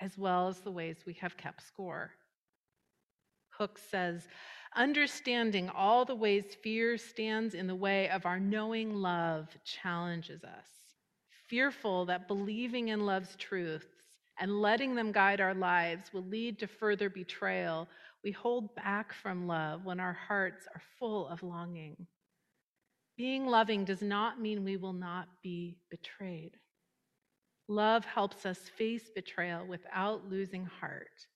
as 0.00 0.16
well 0.16 0.48
as 0.48 0.60
the 0.60 0.70
ways 0.70 0.96
we 1.06 1.14
have 1.14 1.36
kept 1.36 1.66
score. 1.66 2.12
Hooks 3.50 3.82
says, 3.90 4.26
understanding 4.74 5.68
all 5.68 6.04
the 6.04 6.14
ways 6.14 6.56
fear 6.62 6.96
stands 6.96 7.54
in 7.54 7.66
the 7.66 7.74
way 7.74 8.08
of 8.08 8.24
our 8.24 8.40
knowing 8.40 8.94
love 8.94 9.48
challenges 9.64 10.44
us. 10.44 10.68
Fearful 11.48 12.06
that 12.06 12.28
believing 12.28 12.88
in 12.88 13.04
love's 13.04 13.36
truths 13.36 13.86
and 14.40 14.62
letting 14.62 14.94
them 14.94 15.12
guide 15.12 15.40
our 15.40 15.54
lives 15.54 16.12
will 16.12 16.24
lead 16.24 16.58
to 16.60 16.66
further 16.66 17.10
betrayal, 17.10 17.88
we 18.24 18.30
hold 18.30 18.74
back 18.74 19.12
from 19.12 19.46
love 19.46 19.84
when 19.84 20.00
our 20.00 20.12
hearts 20.12 20.66
are 20.74 20.82
full 20.98 21.28
of 21.28 21.42
longing. 21.42 22.06
Being 23.20 23.46
loving 23.46 23.84
does 23.84 24.00
not 24.00 24.40
mean 24.40 24.64
we 24.64 24.78
will 24.78 24.94
not 24.94 25.28
be 25.42 25.76
betrayed. 25.90 26.52
Love 27.68 28.02
helps 28.06 28.46
us 28.46 28.56
face 28.78 29.10
betrayal 29.14 29.66
without 29.66 30.30
losing 30.30 30.64
heart, 30.64 31.26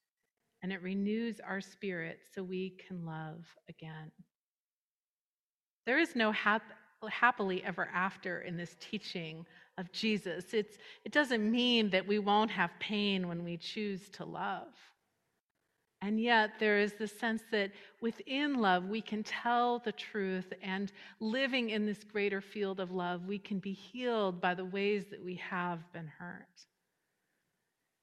and 0.62 0.72
it 0.72 0.80
renews 0.80 1.40
our 1.46 1.60
spirit 1.60 2.20
so 2.34 2.42
we 2.42 2.70
can 2.88 3.04
love 3.04 3.44
again. 3.68 4.10
There 5.84 5.98
is 5.98 6.16
no 6.16 6.32
hap- 6.32 6.62
happily 7.06 7.62
ever 7.62 7.90
after 7.92 8.40
in 8.40 8.56
this 8.56 8.76
teaching 8.80 9.44
of 9.76 9.92
Jesus. 9.92 10.54
It's, 10.54 10.78
it 11.04 11.12
doesn't 11.12 11.50
mean 11.50 11.90
that 11.90 12.06
we 12.06 12.18
won't 12.18 12.50
have 12.50 12.70
pain 12.80 13.28
when 13.28 13.44
we 13.44 13.58
choose 13.58 14.08
to 14.12 14.24
love. 14.24 14.72
And 16.04 16.20
yet, 16.20 16.58
there 16.60 16.78
is 16.78 16.92
the 16.92 17.08
sense 17.08 17.42
that 17.50 17.72
within 18.02 18.60
love, 18.60 18.84
we 18.84 19.00
can 19.00 19.22
tell 19.22 19.78
the 19.78 19.92
truth, 19.92 20.52
and 20.62 20.92
living 21.18 21.70
in 21.70 21.86
this 21.86 22.04
greater 22.04 22.42
field 22.42 22.78
of 22.78 22.90
love, 22.90 23.24
we 23.24 23.38
can 23.38 23.58
be 23.58 23.72
healed 23.72 24.38
by 24.38 24.52
the 24.52 24.66
ways 24.66 25.06
that 25.10 25.24
we 25.24 25.36
have 25.36 25.90
been 25.94 26.06
hurt. 26.06 26.66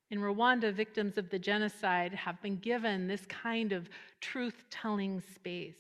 In 0.09 0.19
Rwanda, 0.19 0.73
victims 0.73 1.19
of 1.19 1.29
the 1.29 1.37
genocide 1.37 2.11
have 2.15 2.41
been 2.41 2.57
given 2.57 3.07
this 3.07 3.27
kind 3.27 3.71
of 3.71 3.87
truth 4.19 4.65
telling 4.71 5.21
space 5.35 5.75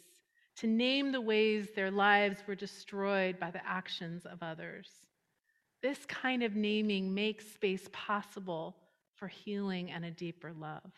to 0.57 0.67
name 0.67 1.11
the 1.11 1.21
ways 1.21 1.69
their 1.75 1.89
lives 1.89 2.43
were 2.47 2.53
destroyed 2.53 3.39
by 3.39 3.49
the 3.49 3.65
actions 3.65 4.27
of 4.27 4.43
others. 4.43 4.87
This 5.81 6.05
kind 6.05 6.43
of 6.43 6.55
naming 6.55 7.15
makes 7.15 7.47
space 7.51 7.89
possible 7.91 8.75
for 9.15 9.27
healing 9.27 9.89
and 9.89 10.05
a 10.05 10.11
deeper 10.11 10.53
love. 10.53 10.91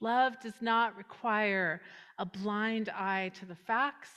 Love 0.00 0.38
does 0.40 0.60
not 0.60 0.96
require 0.96 1.80
a 2.18 2.26
blind 2.26 2.88
eye 2.90 3.30
to 3.34 3.46
the 3.46 3.54
facts 3.54 4.10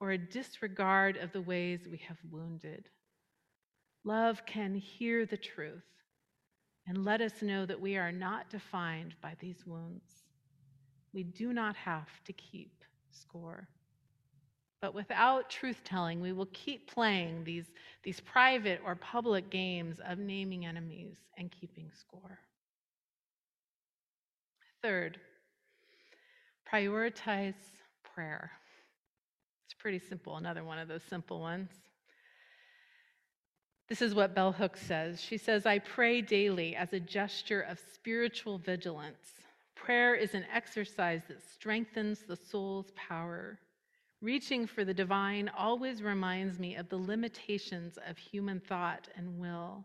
or 0.00 0.12
a 0.12 0.18
disregard 0.18 1.16
of 1.16 1.32
the 1.32 1.42
ways 1.42 1.86
we 1.90 1.98
have 1.98 2.18
wounded. 2.30 2.88
Love 4.04 4.44
can 4.46 4.74
hear 4.74 5.26
the 5.26 5.36
truth 5.36 5.82
and 6.86 7.04
let 7.04 7.20
us 7.20 7.42
know 7.42 7.66
that 7.66 7.80
we 7.80 7.96
are 7.96 8.12
not 8.12 8.48
defined 8.48 9.14
by 9.20 9.34
these 9.40 9.66
wounds. 9.66 10.24
We 11.12 11.24
do 11.24 11.52
not 11.52 11.76
have 11.76 12.08
to 12.24 12.32
keep 12.32 12.72
score. 13.10 13.68
But 14.80 14.94
without 14.94 15.50
truth 15.50 15.82
telling, 15.84 16.20
we 16.20 16.32
will 16.32 16.48
keep 16.52 16.90
playing 16.90 17.44
these, 17.44 17.66
these 18.04 18.20
private 18.20 18.80
or 18.84 18.94
public 18.94 19.50
games 19.50 20.00
of 20.06 20.18
naming 20.18 20.64
enemies 20.64 21.16
and 21.36 21.50
keeping 21.50 21.90
score. 21.92 22.38
Third, 24.82 25.18
prioritize 26.72 27.54
prayer. 28.14 28.52
It's 29.66 29.74
pretty 29.74 29.98
simple, 29.98 30.36
another 30.36 30.64
one 30.64 30.78
of 30.78 30.88
those 30.88 31.02
simple 31.02 31.40
ones. 31.40 31.70
This 33.88 34.02
is 34.02 34.14
what 34.14 34.34
Bell 34.34 34.52
Hooks 34.52 34.82
says. 34.82 35.20
She 35.20 35.38
says, 35.38 35.66
I 35.66 35.78
pray 35.78 36.20
daily 36.20 36.76
as 36.76 36.92
a 36.92 37.00
gesture 37.00 37.62
of 37.62 37.80
spiritual 37.92 38.58
vigilance. 38.58 39.40
Prayer 39.74 40.14
is 40.14 40.34
an 40.34 40.44
exercise 40.52 41.22
that 41.28 41.42
strengthens 41.42 42.20
the 42.20 42.36
soul's 42.36 42.92
power. 42.94 43.58
Reaching 44.20 44.66
for 44.66 44.84
the 44.84 44.92
divine 44.92 45.50
always 45.56 46.02
reminds 46.02 46.58
me 46.58 46.76
of 46.76 46.88
the 46.88 46.98
limitations 46.98 47.98
of 48.06 48.18
human 48.18 48.60
thought 48.60 49.08
and 49.16 49.38
will 49.38 49.84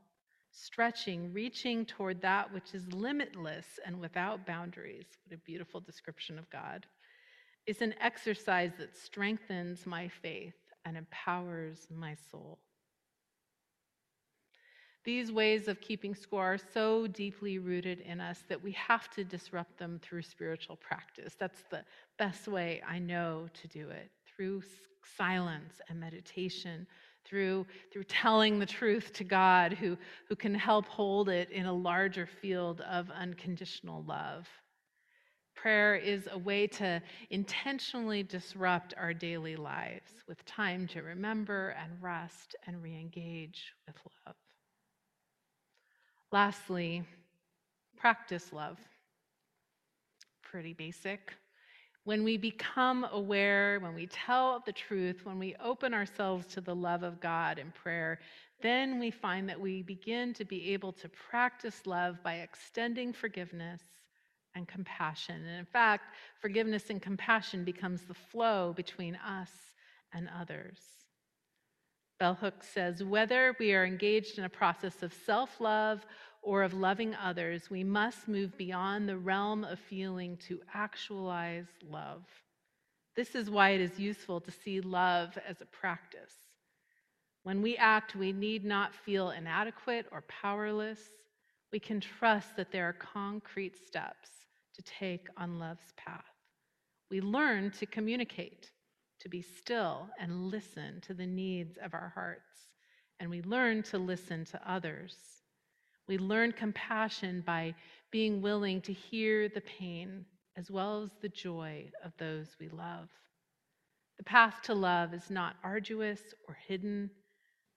stretching, 0.53 1.33
reaching 1.33 1.85
toward 1.85 2.21
that 2.21 2.53
which 2.53 2.73
is 2.73 2.91
limitless 2.93 3.65
and 3.85 3.99
without 3.99 4.45
boundaries. 4.45 5.07
What 5.25 5.35
a 5.35 5.39
beautiful 5.39 5.79
description 5.79 6.37
of 6.37 6.49
God. 6.49 6.85
It's 7.65 7.81
an 7.81 7.95
exercise 7.99 8.71
that 8.77 8.95
strengthens 8.95 9.85
my 9.85 10.07
faith 10.07 10.53
and 10.85 10.95
empowers 10.95 11.87
my 11.89 12.15
soul. 12.29 12.59
These 15.03 15.31
ways 15.33 15.67
of 15.67 15.81
keeping 15.81 16.15
score 16.15 16.53
are 16.53 16.57
so 16.57 17.07
deeply 17.07 17.59
rooted 17.59 17.99
in 17.99 18.21
us 18.21 18.43
that 18.47 18.63
we 18.63 18.71
have 18.73 19.09
to 19.11 19.23
disrupt 19.25 19.77
them 19.77 19.99
through 20.01 20.21
spiritual 20.21 20.77
practice. 20.77 21.35
That's 21.37 21.63
the 21.69 21.83
best 22.17 22.47
way 22.47 22.81
I 22.87 22.99
know 22.99 23.49
to 23.61 23.67
do 23.67 23.89
it 23.89 24.11
through 24.25 24.63
silence 25.17 25.81
and 25.89 25.99
meditation, 25.99 26.87
through, 27.25 27.65
through 27.91 28.03
telling 28.05 28.59
the 28.59 28.65
truth 28.65 29.13
to 29.13 29.23
God, 29.23 29.73
who, 29.73 29.97
who 30.27 30.35
can 30.35 30.53
help 30.53 30.85
hold 30.87 31.29
it 31.29 31.49
in 31.51 31.65
a 31.65 31.73
larger 31.73 32.25
field 32.25 32.81
of 32.81 33.09
unconditional 33.11 34.03
love. 34.03 34.47
Prayer 35.55 35.95
is 35.95 36.27
a 36.31 36.37
way 36.37 36.67
to 36.67 37.01
intentionally 37.29 38.23
disrupt 38.23 38.93
our 38.97 39.13
daily 39.13 39.55
lives 39.55 40.11
with 40.27 40.43
time 40.45 40.87
to 40.87 41.01
remember 41.01 41.75
and 41.81 41.91
rest 42.01 42.55
and 42.67 42.81
re 42.81 42.99
engage 42.99 43.73
with 43.87 43.95
love. 44.25 44.35
Lastly, 46.31 47.03
practice 47.95 48.51
love. 48.51 48.79
Pretty 50.41 50.73
basic. 50.73 51.33
When 52.05 52.23
we 52.23 52.37
become 52.37 53.07
aware, 53.11 53.79
when 53.79 53.95
we 53.95 54.07
tell 54.07 54.61
the 54.65 54.73
truth, 54.73 55.21
when 55.23 55.39
we 55.39 55.55
open 55.63 55.93
ourselves 55.93 56.45
to 56.47 56.61
the 56.61 56.75
love 56.75 57.03
of 57.03 57.21
God 57.21 57.59
in 57.59 57.71
prayer, 57.71 58.19
then 58.61 58.99
we 58.99 59.09
find 59.09 59.47
that 59.47 59.59
we 59.59 59.83
begin 59.83 60.33
to 60.33 60.43
be 60.45 60.73
able 60.73 60.91
to 60.93 61.09
practice 61.09 61.85
love 61.85 62.21
by 62.23 62.35
extending 62.35 63.13
forgiveness 63.13 63.81
and 64.55 64.67
compassion. 64.67 65.45
And 65.45 65.59
in 65.59 65.65
fact, 65.65 66.13
forgiveness 66.41 66.89
and 66.89 67.01
compassion 67.01 67.63
becomes 67.63 68.01
the 68.01 68.13
flow 68.13 68.73
between 68.75 69.15
us 69.15 69.51
and 70.13 70.29
others. 70.39 70.79
Bell 72.19 72.35
Hooks 72.35 72.67
says 72.69 73.03
whether 73.03 73.55
we 73.59 73.73
are 73.73 73.85
engaged 73.85 74.37
in 74.37 74.43
a 74.43 74.49
process 74.49 75.03
of 75.03 75.13
self 75.25 75.59
love 75.59 76.05
or 76.43 76.61
of 76.61 76.73
loving 76.73 77.15
others, 77.15 77.69
we 77.69 77.83
must 77.83 78.27
move 78.27 78.57
beyond 78.57 79.07
the 79.07 79.17
realm 79.17 79.63
of 79.63 79.79
feeling 79.79 80.37
to 80.37 80.59
actualize 80.73 81.67
love. 81.89 82.23
This 83.15 83.33
is 83.33 83.49
why 83.49 83.69
it 83.71 83.81
is 83.81 83.97
useful 83.97 84.41
to 84.41 84.51
see 84.51 84.81
love 84.81 85.37
as 85.47 85.61
a 85.61 85.65
practice. 85.65 86.33
When 87.43 87.61
we 87.61 87.77
act, 87.77 88.15
we 88.15 88.33
need 88.33 88.65
not 88.65 88.93
feel 88.93 89.31
inadequate 89.31 90.07
or 90.11 90.23
powerless. 90.27 90.99
We 91.71 91.79
can 91.79 91.99
trust 91.99 92.55
that 92.57 92.71
there 92.71 92.87
are 92.89 92.93
concrete 92.93 93.77
steps 93.87 94.29
to 94.75 94.81
take 94.81 95.27
on 95.37 95.59
love's 95.59 95.93
path. 95.95 96.23
We 97.09 97.21
learn 97.21 97.71
to 97.71 97.85
communicate, 97.85 98.71
to 99.19 99.29
be 99.29 99.41
still 99.41 100.09
and 100.19 100.47
listen 100.47 100.99
to 101.01 101.13
the 101.13 101.27
needs 101.27 101.77
of 101.83 101.93
our 101.93 102.11
hearts, 102.15 102.67
and 103.19 103.29
we 103.29 103.41
learn 103.43 103.83
to 103.83 103.97
listen 103.97 104.45
to 104.45 104.71
others. 104.71 105.42
We 106.07 106.17
learn 106.17 106.51
compassion 106.51 107.43
by 107.45 107.75
being 108.11 108.41
willing 108.41 108.81
to 108.81 108.93
hear 108.93 109.47
the 109.47 109.61
pain 109.61 110.25
as 110.57 110.69
well 110.69 111.03
as 111.03 111.11
the 111.21 111.29
joy 111.29 111.91
of 112.03 112.11
those 112.17 112.55
we 112.59 112.69
love. 112.69 113.09
The 114.17 114.23
path 114.23 114.61
to 114.63 114.73
love 114.75 115.13
is 115.13 115.29
not 115.29 115.55
arduous 115.63 116.21
or 116.47 116.57
hidden, 116.67 117.09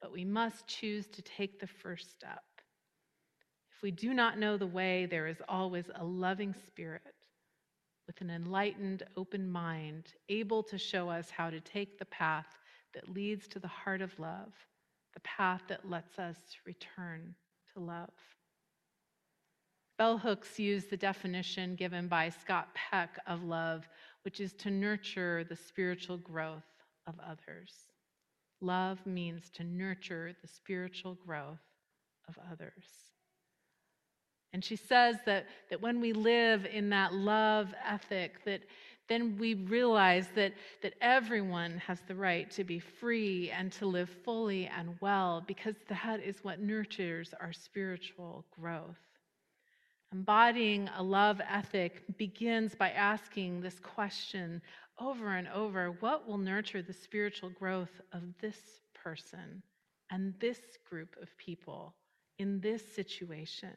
but 0.00 0.12
we 0.12 0.24
must 0.24 0.66
choose 0.66 1.06
to 1.08 1.22
take 1.22 1.58
the 1.58 1.66
first 1.66 2.12
step. 2.12 2.42
If 3.74 3.82
we 3.82 3.90
do 3.90 4.12
not 4.12 4.38
know 4.38 4.56
the 4.56 4.66
way, 4.66 5.06
there 5.06 5.26
is 5.26 5.40
always 5.48 5.90
a 5.94 6.04
loving 6.04 6.54
spirit 6.66 7.02
with 8.06 8.20
an 8.20 8.30
enlightened, 8.30 9.02
open 9.16 9.50
mind, 9.50 10.12
able 10.28 10.62
to 10.64 10.78
show 10.78 11.08
us 11.08 11.30
how 11.30 11.50
to 11.50 11.60
take 11.60 11.98
the 11.98 12.04
path 12.06 12.58
that 12.94 13.08
leads 13.08 13.48
to 13.48 13.58
the 13.58 13.68
heart 13.68 14.00
of 14.00 14.18
love, 14.18 14.52
the 15.14 15.20
path 15.20 15.62
that 15.68 15.88
lets 15.88 16.18
us 16.18 16.36
return 16.66 17.34
to 17.76 17.80
love. 17.80 18.10
Bell 19.98 20.18
Hooks 20.18 20.58
used 20.58 20.90
the 20.90 20.96
definition 20.96 21.74
given 21.74 22.08
by 22.08 22.28
Scott 22.28 22.68
Peck 22.74 23.18
of 23.26 23.42
love, 23.42 23.88
which 24.22 24.40
is 24.40 24.52
to 24.54 24.70
nurture 24.70 25.44
the 25.44 25.56
spiritual 25.56 26.18
growth 26.18 26.64
of 27.06 27.14
others. 27.24 27.72
Love 28.60 29.04
means 29.06 29.50
to 29.50 29.64
nurture 29.64 30.32
the 30.42 30.48
spiritual 30.48 31.14
growth 31.26 31.60
of 32.28 32.38
others. 32.50 32.84
And 34.52 34.64
she 34.64 34.76
says 34.76 35.16
that, 35.26 35.46
that 35.70 35.82
when 35.82 36.00
we 36.00 36.12
live 36.12 36.66
in 36.66 36.88
that 36.90 37.12
love 37.12 37.74
ethic, 37.86 38.44
that 38.44 38.62
then 39.08 39.36
we 39.38 39.54
realize 39.54 40.28
that, 40.34 40.52
that 40.82 40.94
everyone 41.00 41.78
has 41.78 42.00
the 42.08 42.14
right 42.14 42.50
to 42.52 42.64
be 42.64 42.78
free 42.78 43.50
and 43.50 43.70
to 43.72 43.86
live 43.86 44.10
fully 44.24 44.66
and 44.66 44.96
well, 45.00 45.44
because 45.46 45.76
that 45.88 46.20
is 46.20 46.42
what 46.42 46.60
nurtures 46.60 47.32
our 47.40 47.52
spiritual 47.52 48.44
growth. 48.58 48.98
Embodying 50.12 50.88
a 50.96 51.02
love 51.02 51.40
ethic 51.48 52.02
begins 52.16 52.74
by 52.74 52.90
asking 52.90 53.60
this 53.60 53.78
question 53.80 54.62
over 54.98 55.36
and 55.36 55.48
over 55.48 55.96
what 56.00 56.26
will 56.26 56.38
nurture 56.38 56.82
the 56.82 56.92
spiritual 56.92 57.50
growth 57.50 58.00
of 58.12 58.22
this 58.40 58.58
person 58.94 59.62
and 60.10 60.34
this 60.40 60.60
group 60.88 61.16
of 61.20 61.36
people 61.36 61.94
in 62.38 62.60
this 62.60 62.82
situation? 62.94 63.76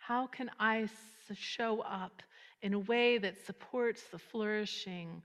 How 0.00 0.26
can 0.26 0.50
I 0.58 0.88
show 1.34 1.82
up 1.82 2.22
in 2.62 2.74
a 2.74 2.78
way 2.78 3.18
that 3.18 3.44
supports 3.44 4.02
the 4.10 4.18
flourishing 4.18 5.22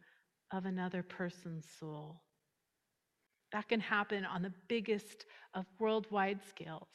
of 0.52 0.66
another 0.66 1.04
person's 1.04 1.66
soul? 1.80 2.22
That 3.52 3.68
can 3.68 3.80
happen 3.80 4.26
on 4.26 4.42
the 4.42 4.54
biggest 4.68 5.26
of 5.54 5.66
worldwide 5.80 6.40
scales, 6.50 6.90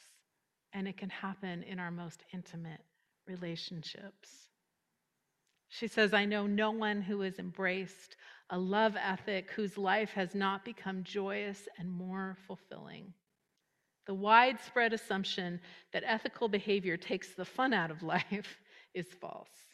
and 0.73 0.87
it 0.87 0.97
can 0.97 1.09
happen 1.09 1.63
in 1.63 1.79
our 1.79 1.91
most 1.91 2.23
intimate 2.33 2.81
relationships. 3.27 4.49
She 5.69 5.87
says, 5.87 6.13
I 6.13 6.25
know 6.25 6.47
no 6.47 6.71
one 6.71 7.01
who 7.01 7.21
has 7.21 7.39
embraced 7.39 8.17
a 8.49 8.57
love 8.57 8.97
ethic 8.97 9.51
whose 9.51 9.77
life 9.77 10.11
has 10.11 10.35
not 10.35 10.65
become 10.65 11.03
joyous 11.03 11.69
and 11.79 11.89
more 11.89 12.37
fulfilling. 12.45 13.13
The 14.05 14.13
widespread 14.13 14.91
assumption 14.91 15.61
that 15.93 16.03
ethical 16.05 16.49
behavior 16.49 16.97
takes 16.97 17.33
the 17.33 17.45
fun 17.45 17.73
out 17.73 17.91
of 17.91 18.03
life 18.15 18.59
is 18.93 19.07
false. 19.21 19.70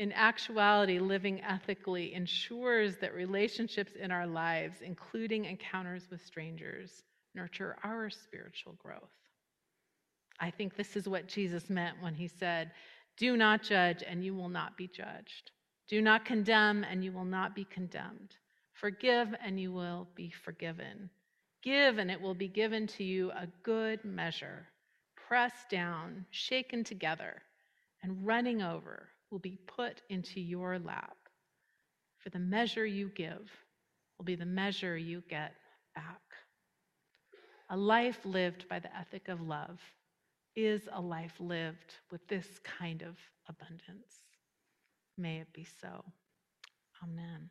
In 0.00 0.12
actuality, 0.12 0.98
living 0.98 1.40
ethically 1.42 2.14
ensures 2.14 2.96
that 2.96 3.14
relationships 3.14 3.92
in 3.94 4.10
our 4.10 4.26
lives, 4.26 4.82
including 4.82 5.44
encounters 5.44 6.10
with 6.10 6.24
strangers, 6.24 7.04
nurture 7.32 7.76
our 7.84 8.10
spiritual 8.10 8.72
growth. 8.72 9.12
I 10.40 10.50
think 10.50 10.74
this 10.74 10.96
is 10.96 11.08
what 11.08 11.28
Jesus 11.28 11.70
meant 11.70 12.02
when 12.02 12.14
he 12.14 12.26
said, 12.26 12.72
Do 13.16 13.36
not 13.36 13.62
judge, 13.62 14.02
and 14.02 14.24
you 14.24 14.34
will 14.34 14.48
not 14.48 14.76
be 14.76 14.88
judged. 14.88 15.52
Do 15.86 16.02
not 16.02 16.24
condemn, 16.24 16.82
and 16.82 17.04
you 17.04 17.12
will 17.12 17.24
not 17.24 17.54
be 17.54 17.64
condemned. 17.64 18.34
Forgive, 18.72 19.32
and 19.40 19.60
you 19.60 19.72
will 19.72 20.08
be 20.16 20.30
forgiven. 20.30 21.08
Give, 21.62 21.98
and 21.98 22.10
it 22.10 22.20
will 22.20 22.34
be 22.34 22.48
given 22.48 22.88
to 22.88 23.04
you 23.04 23.30
a 23.30 23.46
good 23.62 24.04
measure, 24.04 24.66
pressed 25.14 25.70
down, 25.70 26.26
shaken 26.30 26.82
together, 26.82 27.42
and 28.02 28.26
running 28.26 28.60
over 28.60 29.08
will 29.34 29.40
be 29.40 29.58
put 29.66 30.00
into 30.08 30.40
your 30.40 30.78
lap. 30.78 31.16
For 32.18 32.30
the 32.30 32.38
measure 32.38 32.86
you 32.86 33.10
give 33.16 33.50
will 34.16 34.24
be 34.24 34.36
the 34.36 34.46
measure 34.46 34.96
you 34.96 35.24
get 35.28 35.52
back. 35.96 36.22
A 37.68 37.76
life 37.76 38.20
lived 38.24 38.68
by 38.68 38.78
the 38.78 38.96
ethic 38.96 39.26
of 39.28 39.40
love 39.40 39.80
is 40.54 40.88
a 40.92 41.00
life 41.00 41.34
lived 41.40 41.96
with 42.12 42.24
this 42.28 42.46
kind 42.62 43.02
of 43.02 43.16
abundance. 43.48 44.20
May 45.18 45.38
it 45.38 45.52
be 45.52 45.66
so. 45.80 46.04
Amen. 47.02 47.50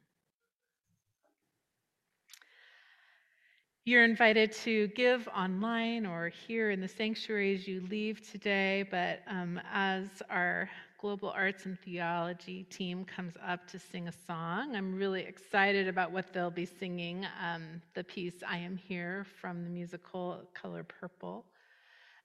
You're 3.83 4.05
invited 4.05 4.53
to 4.63 4.87
give 4.95 5.27
online 5.27 6.05
or 6.05 6.29
here 6.29 6.71
in 6.71 6.79
the 6.79 6.87
sanctuary 6.87 7.53
as 7.53 7.67
you 7.67 7.85
leave 7.89 8.25
today, 8.31 8.85
but 8.89 9.19
um, 9.27 9.59
as 9.73 10.07
our 10.29 10.69
Global 11.03 11.31
Arts 11.31 11.65
and 11.65 11.77
Theology 11.81 12.63
team 12.63 13.03
comes 13.03 13.33
up 13.45 13.67
to 13.67 13.77
sing 13.77 14.07
a 14.07 14.11
song, 14.25 14.73
I'm 14.73 14.95
really 14.95 15.23
excited 15.23 15.89
about 15.89 16.13
what 16.13 16.31
they'll 16.31 16.49
be 16.49 16.65
singing. 16.65 17.25
Um, 17.43 17.81
the 17.93 18.05
piece 18.05 18.35
I 18.47 18.59
Am 18.59 18.77
Here 18.77 19.25
from 19.41 19.65
the 19.65 19.69
musical 19.69 20.47
Color 20.53 20.85
Purple. 20.85 21.43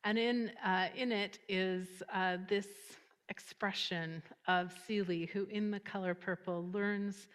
And 0.04 0.16
in, 0.16 0.52
uh, 0.64 0.90
in 0.94 1.10
it 1.10 1.40
is 1.48 1.88
uh, 2.14 2.36
this 2.48 2.68
expression 3.28 4.22
of 4.46 4.72
Celie, 4.86 5.26
who 5.32 5.46
in 5.46 5.72
the 5.72 5.80
color 5.80 6.14
purple 6.14 6.70
learns 6.72 7.26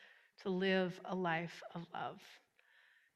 to 0.43 0.49
live 0.49 0.97
a 1.03 1.13
life 1.13 1.62
of 1.75 1.86
love 1.93 2.21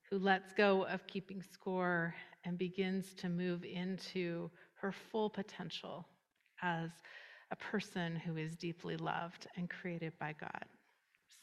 who 0.09 0.19
lets 0.19 0.51
go 0.51 0.83
of 0.83 1.07
keeping 1.07 1.41
score 1.41 2.13
and 2.43 2.57
begins 2.57 3.13
to 3.13 3.29
move 3.29 3.63
into 3.63 4.51
her 4.73 4.91
full 4.91 5.29
potential 5.29 6.05
as 6.61 6.89
a 7.51 7.55
person 7.55 8.15
who 8.15 8.37
is 8.37 8.55
deeply 8.55 8.97
loved 8.97 9.47
and 9.55 9.69
created 9.69 10.13
by 10.19 10.33
God. 10.39 10.65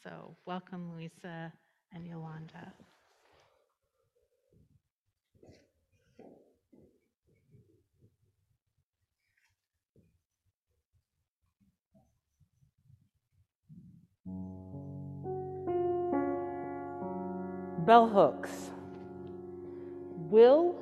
So, 0.03 0.35
welcome, 0.45 0.91
Louisa 0.93 1.51
and 1.93 2.05
Yolanda. 2.05 2.73
Bell 17.85 18.07
hooks. 18.07 18.71
Will 20.29 20.75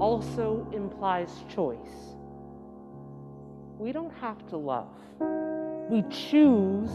also 0.00 0.66
implies 0.72 1.30
choice. 1.54 2.13
We 3.78 3.92
don't 3.92 4.12
have 4.20 4.46
to 4.48 4.56
love, 4.56 4.88
we 5.90 6.02
choose 6.10 6.90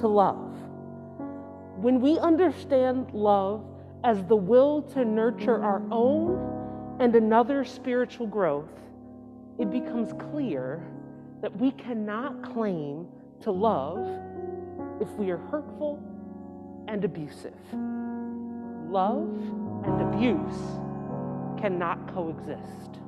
to 0.00 0.08
love. 0.08 0.50
When 1.76 2.00
we 2.00 2.18
understand 2.18 3.10
love 3.12 3.64
as 4.04 4.24
the 4.24 4.36
will 4.36 4.82
to 4.82 5.04
nurture 5.04 5.62
our 5.62 5.82
own 5.90 6.96
and 7.00 7.14
another 7.14 7.64
spiritual 7.64 8.26
growth, 8.26 8.70
it 9.58 9.70
becomes 9.70 10.12
clear 10.30 10.82
that 11.40 11.56
we 11.56 11.72
cannot 11.72 12.42
claim 12.52 13.06
to 13.42 13.50
love 13.50 14.08
if 15.00 15.08
we 15.10 15.30
are 15.30 15.38
hurtful 15.38 16.02
and 16.88 17.04
abusive 17.04 17.54
love 18.92 19.30
and 19.84 20.02
abuse 20.02 20.60
cannot 21.58 22.12
coexist. 22.12 23.00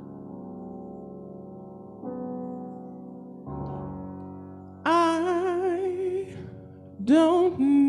Don't 7.15 7.84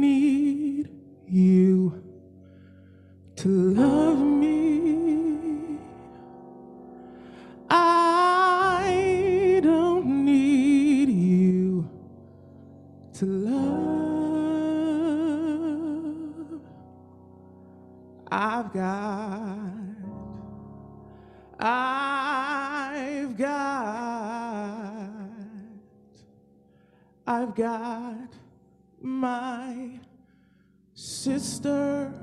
sister. 31.25 32.13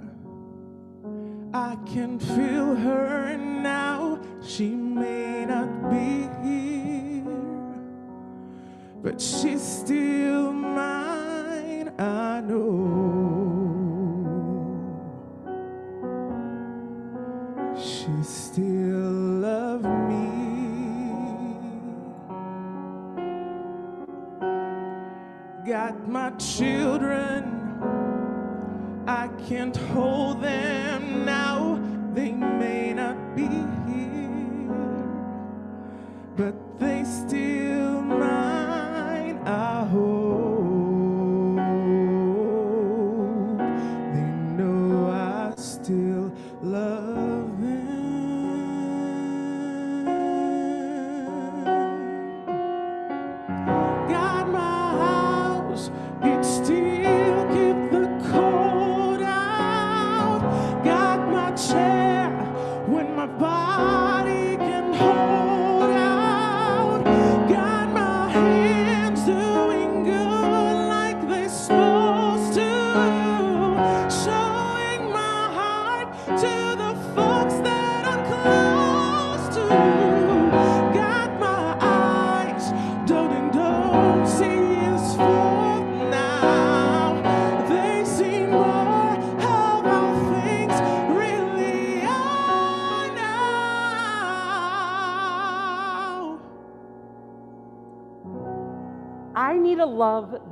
I 1.52 1.76
can 1.92 2.20
feel 2.20 2.76
her 2.76 3.36
now. 3.36 4.20
She 4.40 4.68
may 4.68 5.44
not 5.44 5.90
be 5.90 6.28
here, 6.44 7.24
but 9.02 9.20
she's 9.20 9.60
still 9.60 10.52
mine. 10.52 11.92
I 11.98 12.42
know 12.42 12.62
she 17.76 18.22
still 18.22 19.10
loves 19.46 19.84
me. 20.10 20.28
Got 25.66 26.08
my 26.08 26.30
children. 26.38 27.31
I 29.52 29.81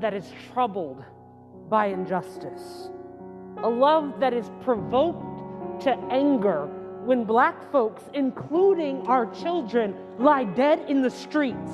that 0.01 0.15
is 0.15 0.33
troubled 0.53 1.05
by 1.69 1.87
injustice, 1.87 2.89
a 3.63 3.69
love 3.69 4.19
that 4.21 4.33
is 4.33 4.51
provoked 4.63 5.83
to 5.83 5.91
anger 6.11 6.67
when 7.05 7.25
black 7.25 7.71
folks, 7.73 8.03
including 8.15 9.07
our 9.07 9.27
children, 9.35 9.95
lie 10.19 10.45
dead 10.45 10.85
in 10.89 11.03
the 11.03 11.11
streets, 11.11 11.71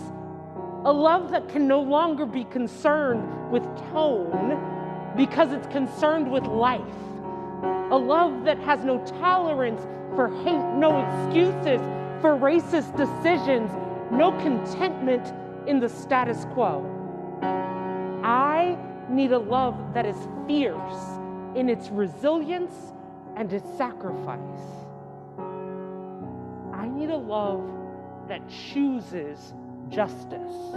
a 0.85 0.93
love 0.93 1.31
that 1.31 1.49
can 1.49 1.67
no 1.67 1.81
longer 1.81 2.25
be 2.27 2.45
concerned 2.45 3.51
with 3.51 3.65
tone 3.91 5.15
because 5.17 5.53
it's 5.53 5.67
concerned 5.69 6.31
with 6.31 6.45
life, 6.45 6.81
a 7.91 7.97
love 7.97 8.45
that 8.45 8.59
has 8.59 8.85
no 8.85 9.05
tolerance 9.21 9.83
for 10.15 10.29
hate, 10.45 10.75
no 10.77 11.01
excuses 11.03 11.81
for 12.21 12.37
racist 12.37 12.97
decisions, 12.97 13.71
no 14.13 14.31
contentment 14.43 15.33
in 15.69 15.81
the 15.81 15.89
status 15.89 16.45
quo. 16.53 16.96
I 18.27 18.77
need 19.09 19.31
a 19.31 19.39
love 19.39 19.95
that 19.95 20.05
is 20.05 20.17
fierce 20.49 21.21
in 21.55 21.69
its 21.69 21.91
resilience 21.91 22.75
and 23.37 23.53
its 23.53 23.69
sacrifice. 23.79 24.41
I 26.75 26.89
need 26.89 27.11
a 27.11 27.17
love 27.17 27.63
that 28.27 28.41
chooses 28.49 29.55
justice. 29.91 30.75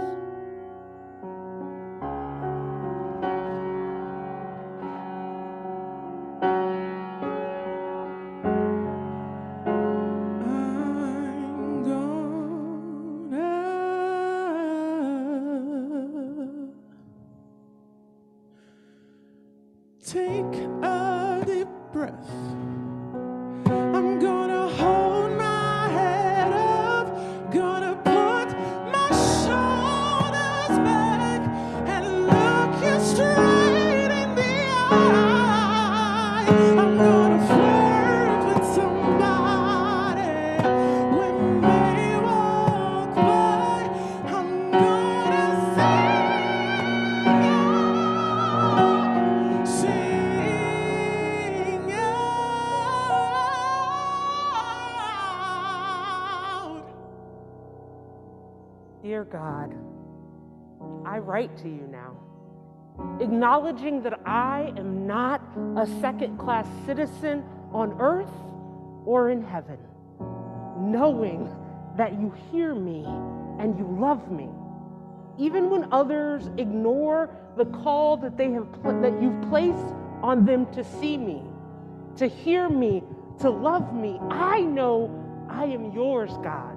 Write 61.40 61.56
to 61.56 61.70
you 61.70 61.88
now, 61.90 62.18
acknowledging 63.18 64.02
that 64.02 64.20
I 64.26 64.74
am 64.76 65.06
not 65.06 65.40
a 65.74 65.86
second 66.02 66.36
class 66.36 66.66
citizen 66.84 67.42
on 67.72 67.96
earth 67.98 68.28
or 69.06 69.30
in 69.30 69.42
heaven, 69.42 69.78
knowing 70.78 71.48
that 71.96 72.20
you 72.20 72.30
hear 72.52 72.74
me 72.74 73.06
and 73.58 73.78
you 73.78 73.86
love 73.98 74.30
me. 74.30 74.50
Even 75.38 75.70
when 75.70 75.90
others 75.90 76.50
ignore 76.58 77.34
the 77.56 77.64
call 77.64 78.18
that 78.18 78.36
they 78.36 78.50
have 78.50 78.70
pl- 78.82 79.00
that 79.00 79.22
you've 79.22 79.40
placed 79.48 79.94
on 80.22 80.44
them 80.44 80.70
to 80.74 80.84
see 80.84 81.16
me, 81.16 81.42
to 82.16 82.26
hear 82.26 82.68
me, 82.68 83.02
to 83.38 83.48
love 83.48 83.94
me, 83.94 84.18
I 84.30 84.60
know 84.60 85.08
I 85.48 85.64
am 85.64 85.90
yours, 85.92 86.32
God. 86.42 86.76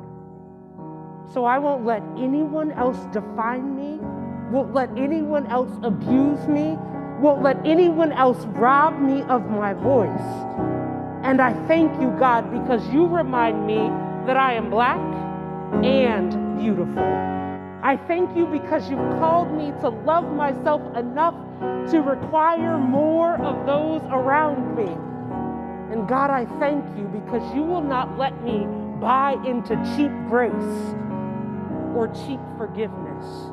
So 1.33 1.43
I 1.43 1.59
won't 1.59 1.83
let 1.83 2.01
anyone 2.17 2.71
else 2.71 3.03
define 3.11 3.75
me, 3.75 3.99
won't 4.53 4.71
let 4.71 4.87
anyone 4.95 5.47
else 5.47 5.71
abuse 5.81 6.47
me, 6.47 6.77
won't 7.19 7.41
let 7.41 7.57
anyone 7.65 8.11
else 8.11 8.37
rob 8.49 9.01
me 9.01 9.23
of 9.23 9.49
my 9.49 9.73
voice. 9.73 10.29
And 11.23 11.41
I 11.41 11.53
thank 11.67 11.99
you, 11.99 12.11
God, 12.19 12.51
because 12.51 12.87
you 12.89 13.07
remind 13.07 13.65
me 13.65 13.89
that 14.27 14.37
I 14.37 14.53
am 14.53 14.69
black 14.69 15.01
and 15.83 16.59
beautiful. 16.59 17.01
I 17.81 17.97
thank 18.07 18.37
you 18.37 18.45
because 18.45 18.87
you've 18.91 18.99
called 19.19 19.51
me 19.51 19.73
to 19.81 19.89
love 19.89 20.31
myself 20.31 20.81
enough 20.95 21.33
to 21.89 22.01
require 22.01 22.77
more 22.77 23.35
of 23.41 23.65
those 23.65 24.03
around 24.11 24.75
me. 24.75 24.93
And 25.91 26.07
God, 26.07 26.29
I 26.29 26.45
thank 26.59 26.85
you 26.95 27.05
because 27.05 27.43
you 27.55 27.63
will 27.63 27.81
not 27.81 28.19
let 28.19 28.39
me 28.43 28.67
buy 29.01 29.33
into 29.47 29.75
cheap 29.95 30.11
grace 30.29 30.53
or 31.95 32.07
cheap 32.13 32.39
forgiveness. 32.55 33.52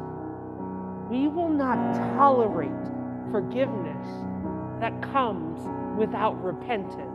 We 1.10 1.26
will 1.26 1.48
not 1.48 1.76
tolerate 2.16 2.70
forgiveness 3.32 4.06
that 4.78 5.02
comes 5.02 5.66
without 5.98 6.40
repentance. 6.40 7.09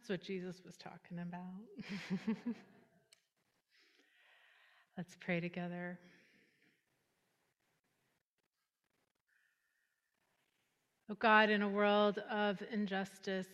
That's 0.00 0.08
what 0.08 0.22
Jesus 0.22 0.62
was 0.64 0.78
talking 0.78 1.18
about. 1.18 2.46
Let's 4.96 5.14
pray 5.20 5.40
together. 5.40 5.98
Oh 11.10 11.16
God, 11.18 11.50
in 11.50 11.60
a 11.60 11.68
world 11.68 12.18
of 12.32 12.62
injustice, 12.72 13.46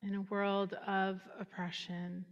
in 0.00 0.14
a 0.14 0.20
world 0.20 0.74
of 0.86 1.20
oppression, 1.40 2.24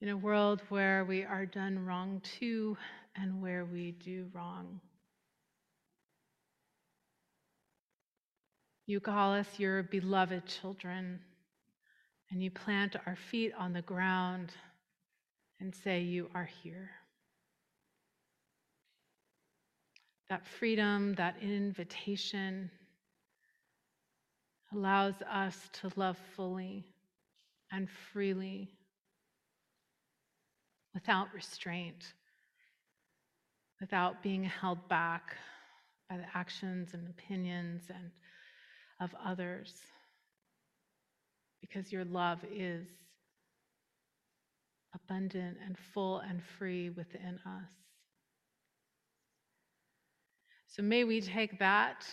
in 0.00 0.08
a 0.08 0.16
world 0.16 0.62
where 0.68 1.04
we 1.04 1.22
are 1.22 1.46
done 1.46 1.86
wrong 1.86 2.20
to 2.40 2.76
and 3.14 3.40
where 3.40 3.64
we 3.64 3.92
do 3.92 4.26
wrong. 4.34 4.80
You 8.86 8.98
call 8.98 9.32
us 9.32 9.46
your 9.58 9.84
beloved 9.84 10.44
children, 10.46 11.20
and 12.30 12.42
you 12.42 12.50
plant 12.50 12.96
our 13.06 13.16
feet 13.16 13.52
on 13.56 13.72
the 13.72 13.82
ground 13.82 14.52
and 15.60 15.72
say, 15.74 16.00
You 16.00 16.28
are 16.34 16.48
here. 16.62 16.90
That 20.28 20.44
freedom, 20.44 21.14
that 21.14 21.36
invitation 21.40 22.70
allows 24.72 25.14
us 25.30 25.56
to 25.74 25.90
love 25.94 26.18
fully 26.34 26.84
and 27.70 27.88
freely 28.12 28.70
without 30.94 31.28
restraint, 31.32 32.14
without 33.80 34.22
being 34.22 34.42
held 34.42 34.88
back 34.88 35.36
by 36.10 36.16
the 36.16 36.26
actions 36.34 36.94
and 36.94 37.08
opinions 37.08 37.84
and 37.88 38.10
of 39.02 39.10
others 39.24 39.74
because 41.60 41.90
your 41.92 42.04
love 42.04 42.38
is 42.52 42.86
abundant 44.94 45.56
and 45.64 45.76
full 45.92 46.18
and 46.18 46.42
free 46.58 46.90
within 46.90 47.38
us. 47.46 47.70
So 50.68 50.82
may 50.82 51.04
we 51.04 51.20
take 51.20 51.58
that 51.58 52.04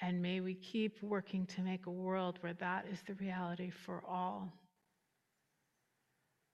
and 0.00 0.22
may 0.22 0.40
we 0.40 0.54
keep 0.54 1.02
working 1.02 1.46
to 1.46 1.62
make 1.62 1.86
a 1.86 1.90
world 1.90 2.38
where 2.40 2.54
that 2.54 2.86
is 2.90 3.00
the 3.06 3.14
reality 3.14 3.70
for 3.70 4.02
all. 4.08 4.52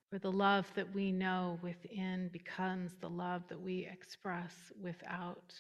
Where 0.08 0.18
the 0.18 0.32
love 0.32 0.66
that 0.76 0.94
we 0.94 1.12
know 1.12 1.58
within 1.62 2.28
becomes 2.32 2.92
the 3.00 3.10
love 3.10 3.42
that 3.48 3.60
we 3.60 3.88
express 3.92 4.52
without. 4.80 5.52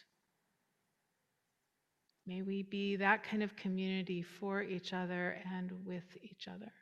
May 2.26 2.40
we 2.40 2.62
be 2.62 2.96
that 2.96 3.22
kind 3.22 3.42
of 3.42 3.54
community 3.54 4.22
for 4.22 4.62
each 4.62 4.94
other 4.94 5.36
and 5.52 5.70
with 5.84 6.16
each 6.22 6.48
other. 6.48 6.72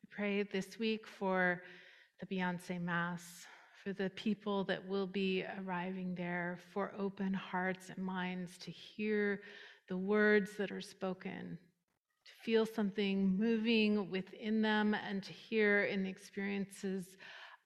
We 0.00 0.08
pray 0.08 0.42
this 0.44 0.78
week 0.78 1.08
for 1.08 1.62
the 2.20 2.26
Beyonce 2.26 2.80
Mass, 2.80 3.46
for 3.82 3.92
the 3.92 4.10
people 4.10 4.62
that 4.64 4.86
will 4.86 5.08
be 5.08 5.44
arriving 5.58 6.14
there, 6.14 6.60
for 6.72 6.92
open 6.96 7.34
hearts 7.34 7.88
and 7.88 7.98
minds 7.98 8.58
to 8.58 8.70
hear 8.70 9.40
the 9.88 9.96
words 9.96 10.56
that 10.58 10.70
are 10.70 10.80
spoken, 10.80 11.58
to 12.24 12.30
feel 12.44 12.64
something 12.64 13.36
moving 13.36 14.08
within 14.08 14.62
them, 14.62 14.94
and 14.94 15.20
to 15.24 15.32
hear 15.32 15.82
in 15.86 16.04
the 16.04 16.10
experiences 16.10 17.16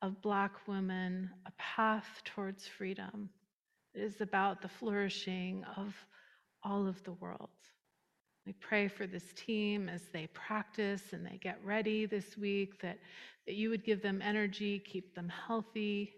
of 0.00 0.22
Black 0.22 0.66
women 0.66 1.28
a 1.44 1.52
path 1.58 2.22
towards 2.24 2.66
freedom 2.66 3.28
it 3.96 4.02
is 4.02 4.20
about 4.20 4.60
the 4.60 4.68
flourishing 4.68 5.64
of 5.76 5.94
all 6.62 6.86
of 6.86 7.02
the 7.04 7.12
world. 7.12 7.48
We 8.44 8.52
pray 8.52 8.88
for 8.88 9.06
this 9.06 9.24
team 9.34 9.88
as 9.88 10.02
they 10.12 10.28
practice 10.28 11.02
and 11.12 11.24
they 11.24 11.38
get 11.38 11.58
ready 11.64 12.04
this 12.04 12.36
week, 12.36 12.80
that, 12.82 12.98
that 13.46 13.54
you 13.54 13.70
would 13.70 13.84
give 13.84 14.02
them 14.02 14.20
energy, 14.22 14.78
keep 14.78 15.14
them 15.14 15.32
healthy. 15.46 16.12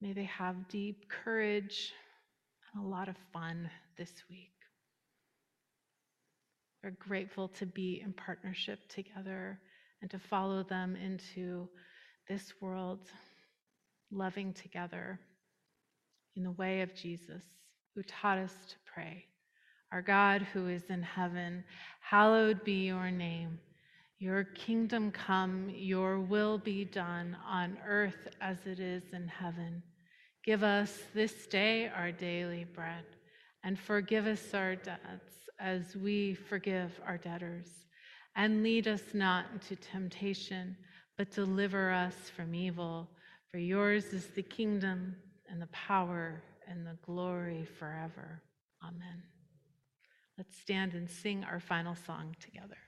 May 0.00 0.12
they 0.12 0.24
have 0.24 0.68
deep 0.68 1.08
courage 1.08 1.92
and 2.72 2.84
a 2.84 2.88
lot 2.88 3.08
of 3.08 3.16
fun 3.32 3.68
this 3.98 4.12
week. 4.30 4.52
We're 6.84 6.92
grateful 6.92 7.48
to 7.48 7.66
be 7.66 8.00
in 8.02 8.12
partnership 8.12 8.88
together 8.88 9.58
and 10.00 10.10
to 10.12 10.18
follow 10.18 10.62
them 10.62 10.96
into 10.96 11.68
this 12.28 12.54
world, 12.60 13.00
loving 14.10 14.54
together 14.54 15.18
in 16.36 16.42
the 16.42 16.52
way 16.52 16.82
of 16.82 16.94
Jesus, 16.94 17.44
who 17.94 18.02
taught 18.02 18.38
us 18.38 18.54
to 18.68 18.76
pray. 18.92 19.24
Our 19.92 20.02
God 20.02 20.42
who 20.52 20.68
is 20.68 20.84
in 20.88 21.02
heaven, 21.02 21.64
hallowed 22.00 22.62
be 22.64 22.86
your 22.86 23.10
name. 23.10 23.58
Your 24.18 24.44
kingdom 24.44 25.10
come, 25.10 25.70
your 25.74 26.20
will 26.20 26.58
be 26.58 26.84
done 26.84 27.36
on 27.48 27.78
earth 27.86 28.28
as 28.40 28.58
it 28.66 28.78
is 28.78 29.02
in 29.12 29.26
heaven. 29.26 29.82
Give 30.44 30.62
us 30.62 30.98
this 31.14 31.46
day 31.46 31.88
our 31.88 32.12
daily 32.12 32.64
bread, 32.64 33.04
and 33.64 33.78
forgive 33.78 34.26
us 34.26 34.54
our 34.54 34.76
debts 34.76 35.34
as 35.58 35.96
we 35.96 36.34
forgive 36.34 37.00
our 37.06 37.18
debtors. 37.18 37.68
And 38.36 38.62
lead 38.62 38.86
us 38.86 39.02
not 39.12 39.46
into 39.52 39.74
temptation, 39.76 40.76
but 41.18 41.30
deliver 41.30 41.90
us 41.90 42.14
from 42.34 42.54
evil. 42.54 43.10
For 43.50 43.58
yours 43.58 44.12
is 44.12 44.28
the 44.28 44.42
kingdom 44.42 45.16
and 45.50 45.60
the 45.60 45.68
power 45.68 46.42
and 46.68 46.86
the 46.86 46.96
glory 47.04 47.66
forever. 47.78 48.42
Amen. 48.82 49.22
Let's 50.38 50.56
stand 50.56 50.94
and 50.94 51.10
sing 51.10 51.44
our 51.44 51.60
final 51.60 51.94
song 51.94 52.34
together. 52.40 52.78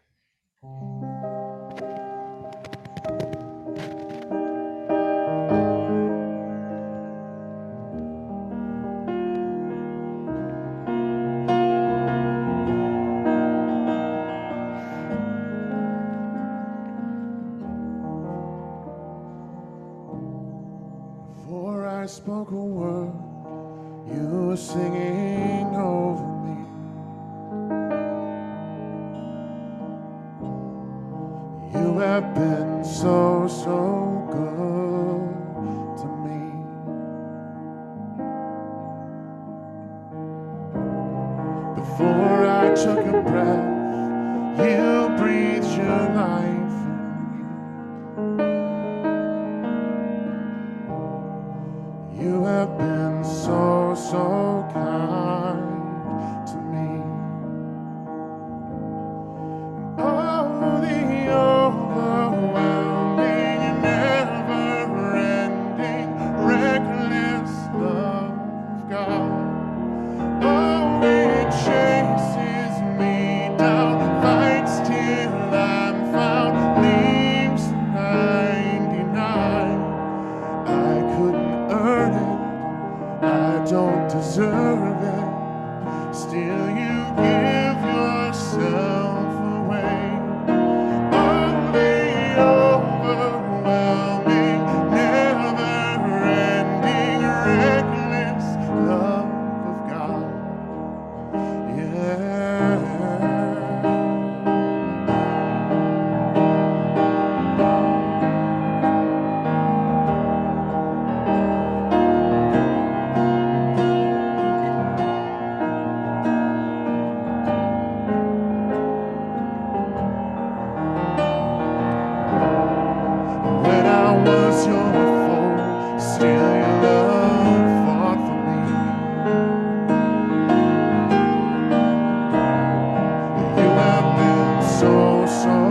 soul. 135.32 135.61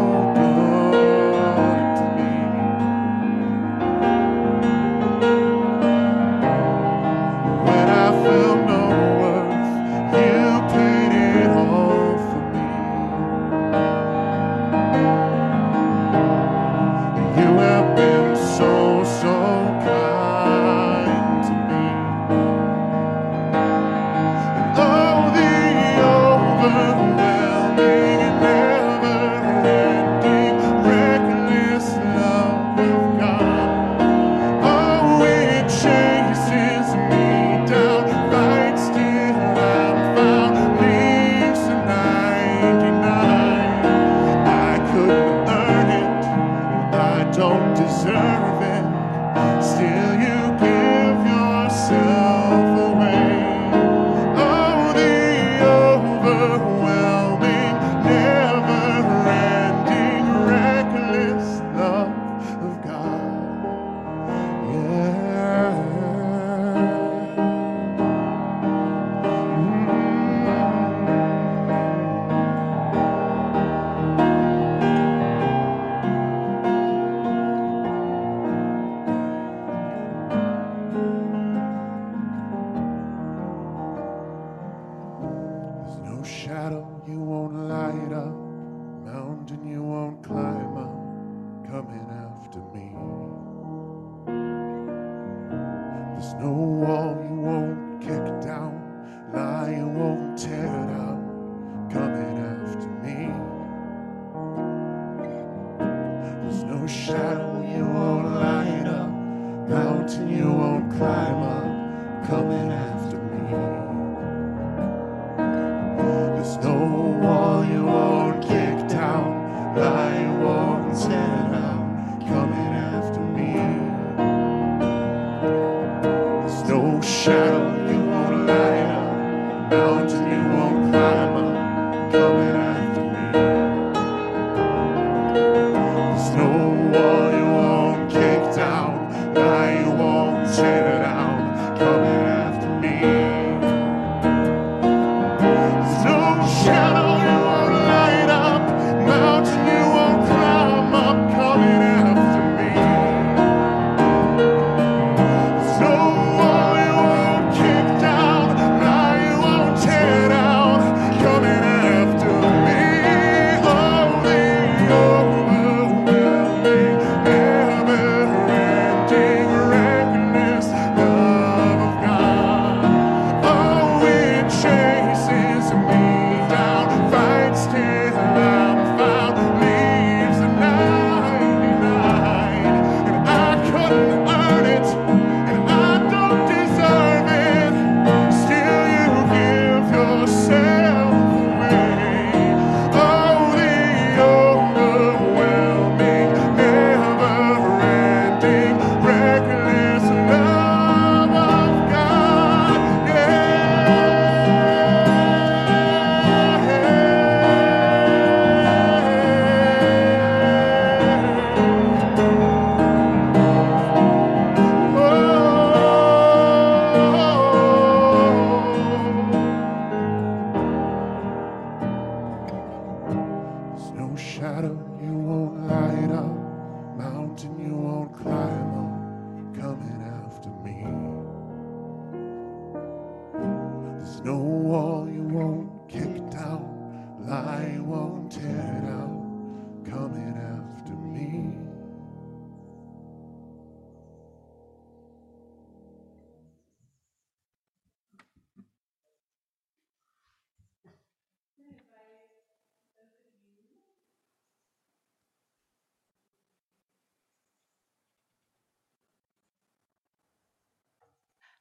no 234.24 234.38
wall 234.38 235.10
you 235.10 235.24
won't 235.24 235.90
kick 235.90 236.30
down, 236.30 237.18
lie 237.20 237.78
won't 237.80 238.32
tear 238.32 238.82
down, 238.86 239.84
coming 239.90 240.41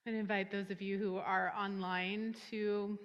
And 0.07 0.17
invite 0.17 0.51
those 0.51 0.71
of 0.71 0.81
you 0.81 0.97
who 0.97 1.19
are 1.19 1.53
online 1.55 2.35
to 2.51 2.99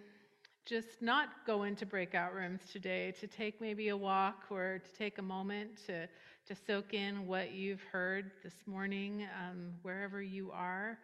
just 0.65 1.01
not 1.01 1.27
go 1.45 1.63
into 1.63 1.85
breakout 1.85 2.33
rooms 2.33 2.61
today, 2.71 3.13
to 3.19 3.27
take 3.27 3.59
maybe 3.59 3.89
a 3.89 3.97
walk 3.97 4.45
or 4.49 4.79
to 4.79 4.97
take 4.97 5.17
a 5.17 5.21
moment 5.21 5.85
to, 5.87 6.07
to 6.47 6.55
soak 6.55 6.93
in 6.93 7.27
what 7.27 7.51
you've 7.51 7.83
heard 7.91 8.31
this 8.43 8.55
morning, 8.65 9.27
um, 9.45 9.73
wherever 9.81 10.21
you 10.21 10.51
are. 10.51 10.97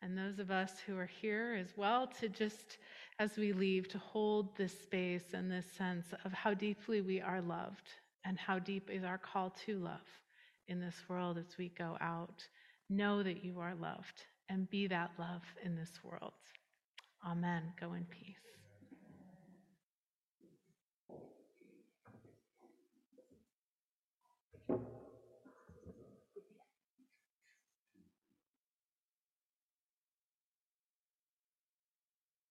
And 0.00 0.16
those 0.16 0.38
of 0.38 0.52
us 0.52 0.74
who 0.86 0.96
are 0.96 1.10
here 1.20 1.58
as 1.60 1.76
well, 1.76 2.06
to 2.20 2.28
just, 2.28 2.78
as 3.18 3.36
we 3.36 3.52
leave, 3.52 3.88
to 3.88 3.98
hold 3.98 4.56
this 4.56 4.72
space 4.80 5.34
and 5.34 5.50
this 5.50 5.66
sense 5.76 6.06
of 6.24 6.32
how 6.32 6.54
deeply 6.54 7.00
we 7.00 7.20
are 7.20 7.40
loved 7.40 7.88
and 8.24 8.38
how 8.38 8.60
deep 8.60 8.90
is 8.90 9.02
our 9.02 9.18
call 9.18 9.50
to 9.66 9.78
love 9.80 10.20
in 10.68 10.80
this 10.80 11.02
world 11.08 11.36
as 11.36 11.58
we 11.58 11.68
go 11.70 11.98
out. 12.00 12.46
Know 12.88 13.24
that 13.24 13.44
you 13.44 13.58
are 13.58 13.74
loved 13.74 14.22
and 14.52 14.68
be 14.68 14.86
that 14.86 15.10
love 15.18 15.42
in 15.64 15.74
this 15.74 15.98
world. 16.04 16.34
Amen. 17.26 17.62
Go 17.80 17.94
in 17.94 18.04
peace. 18.04 18.61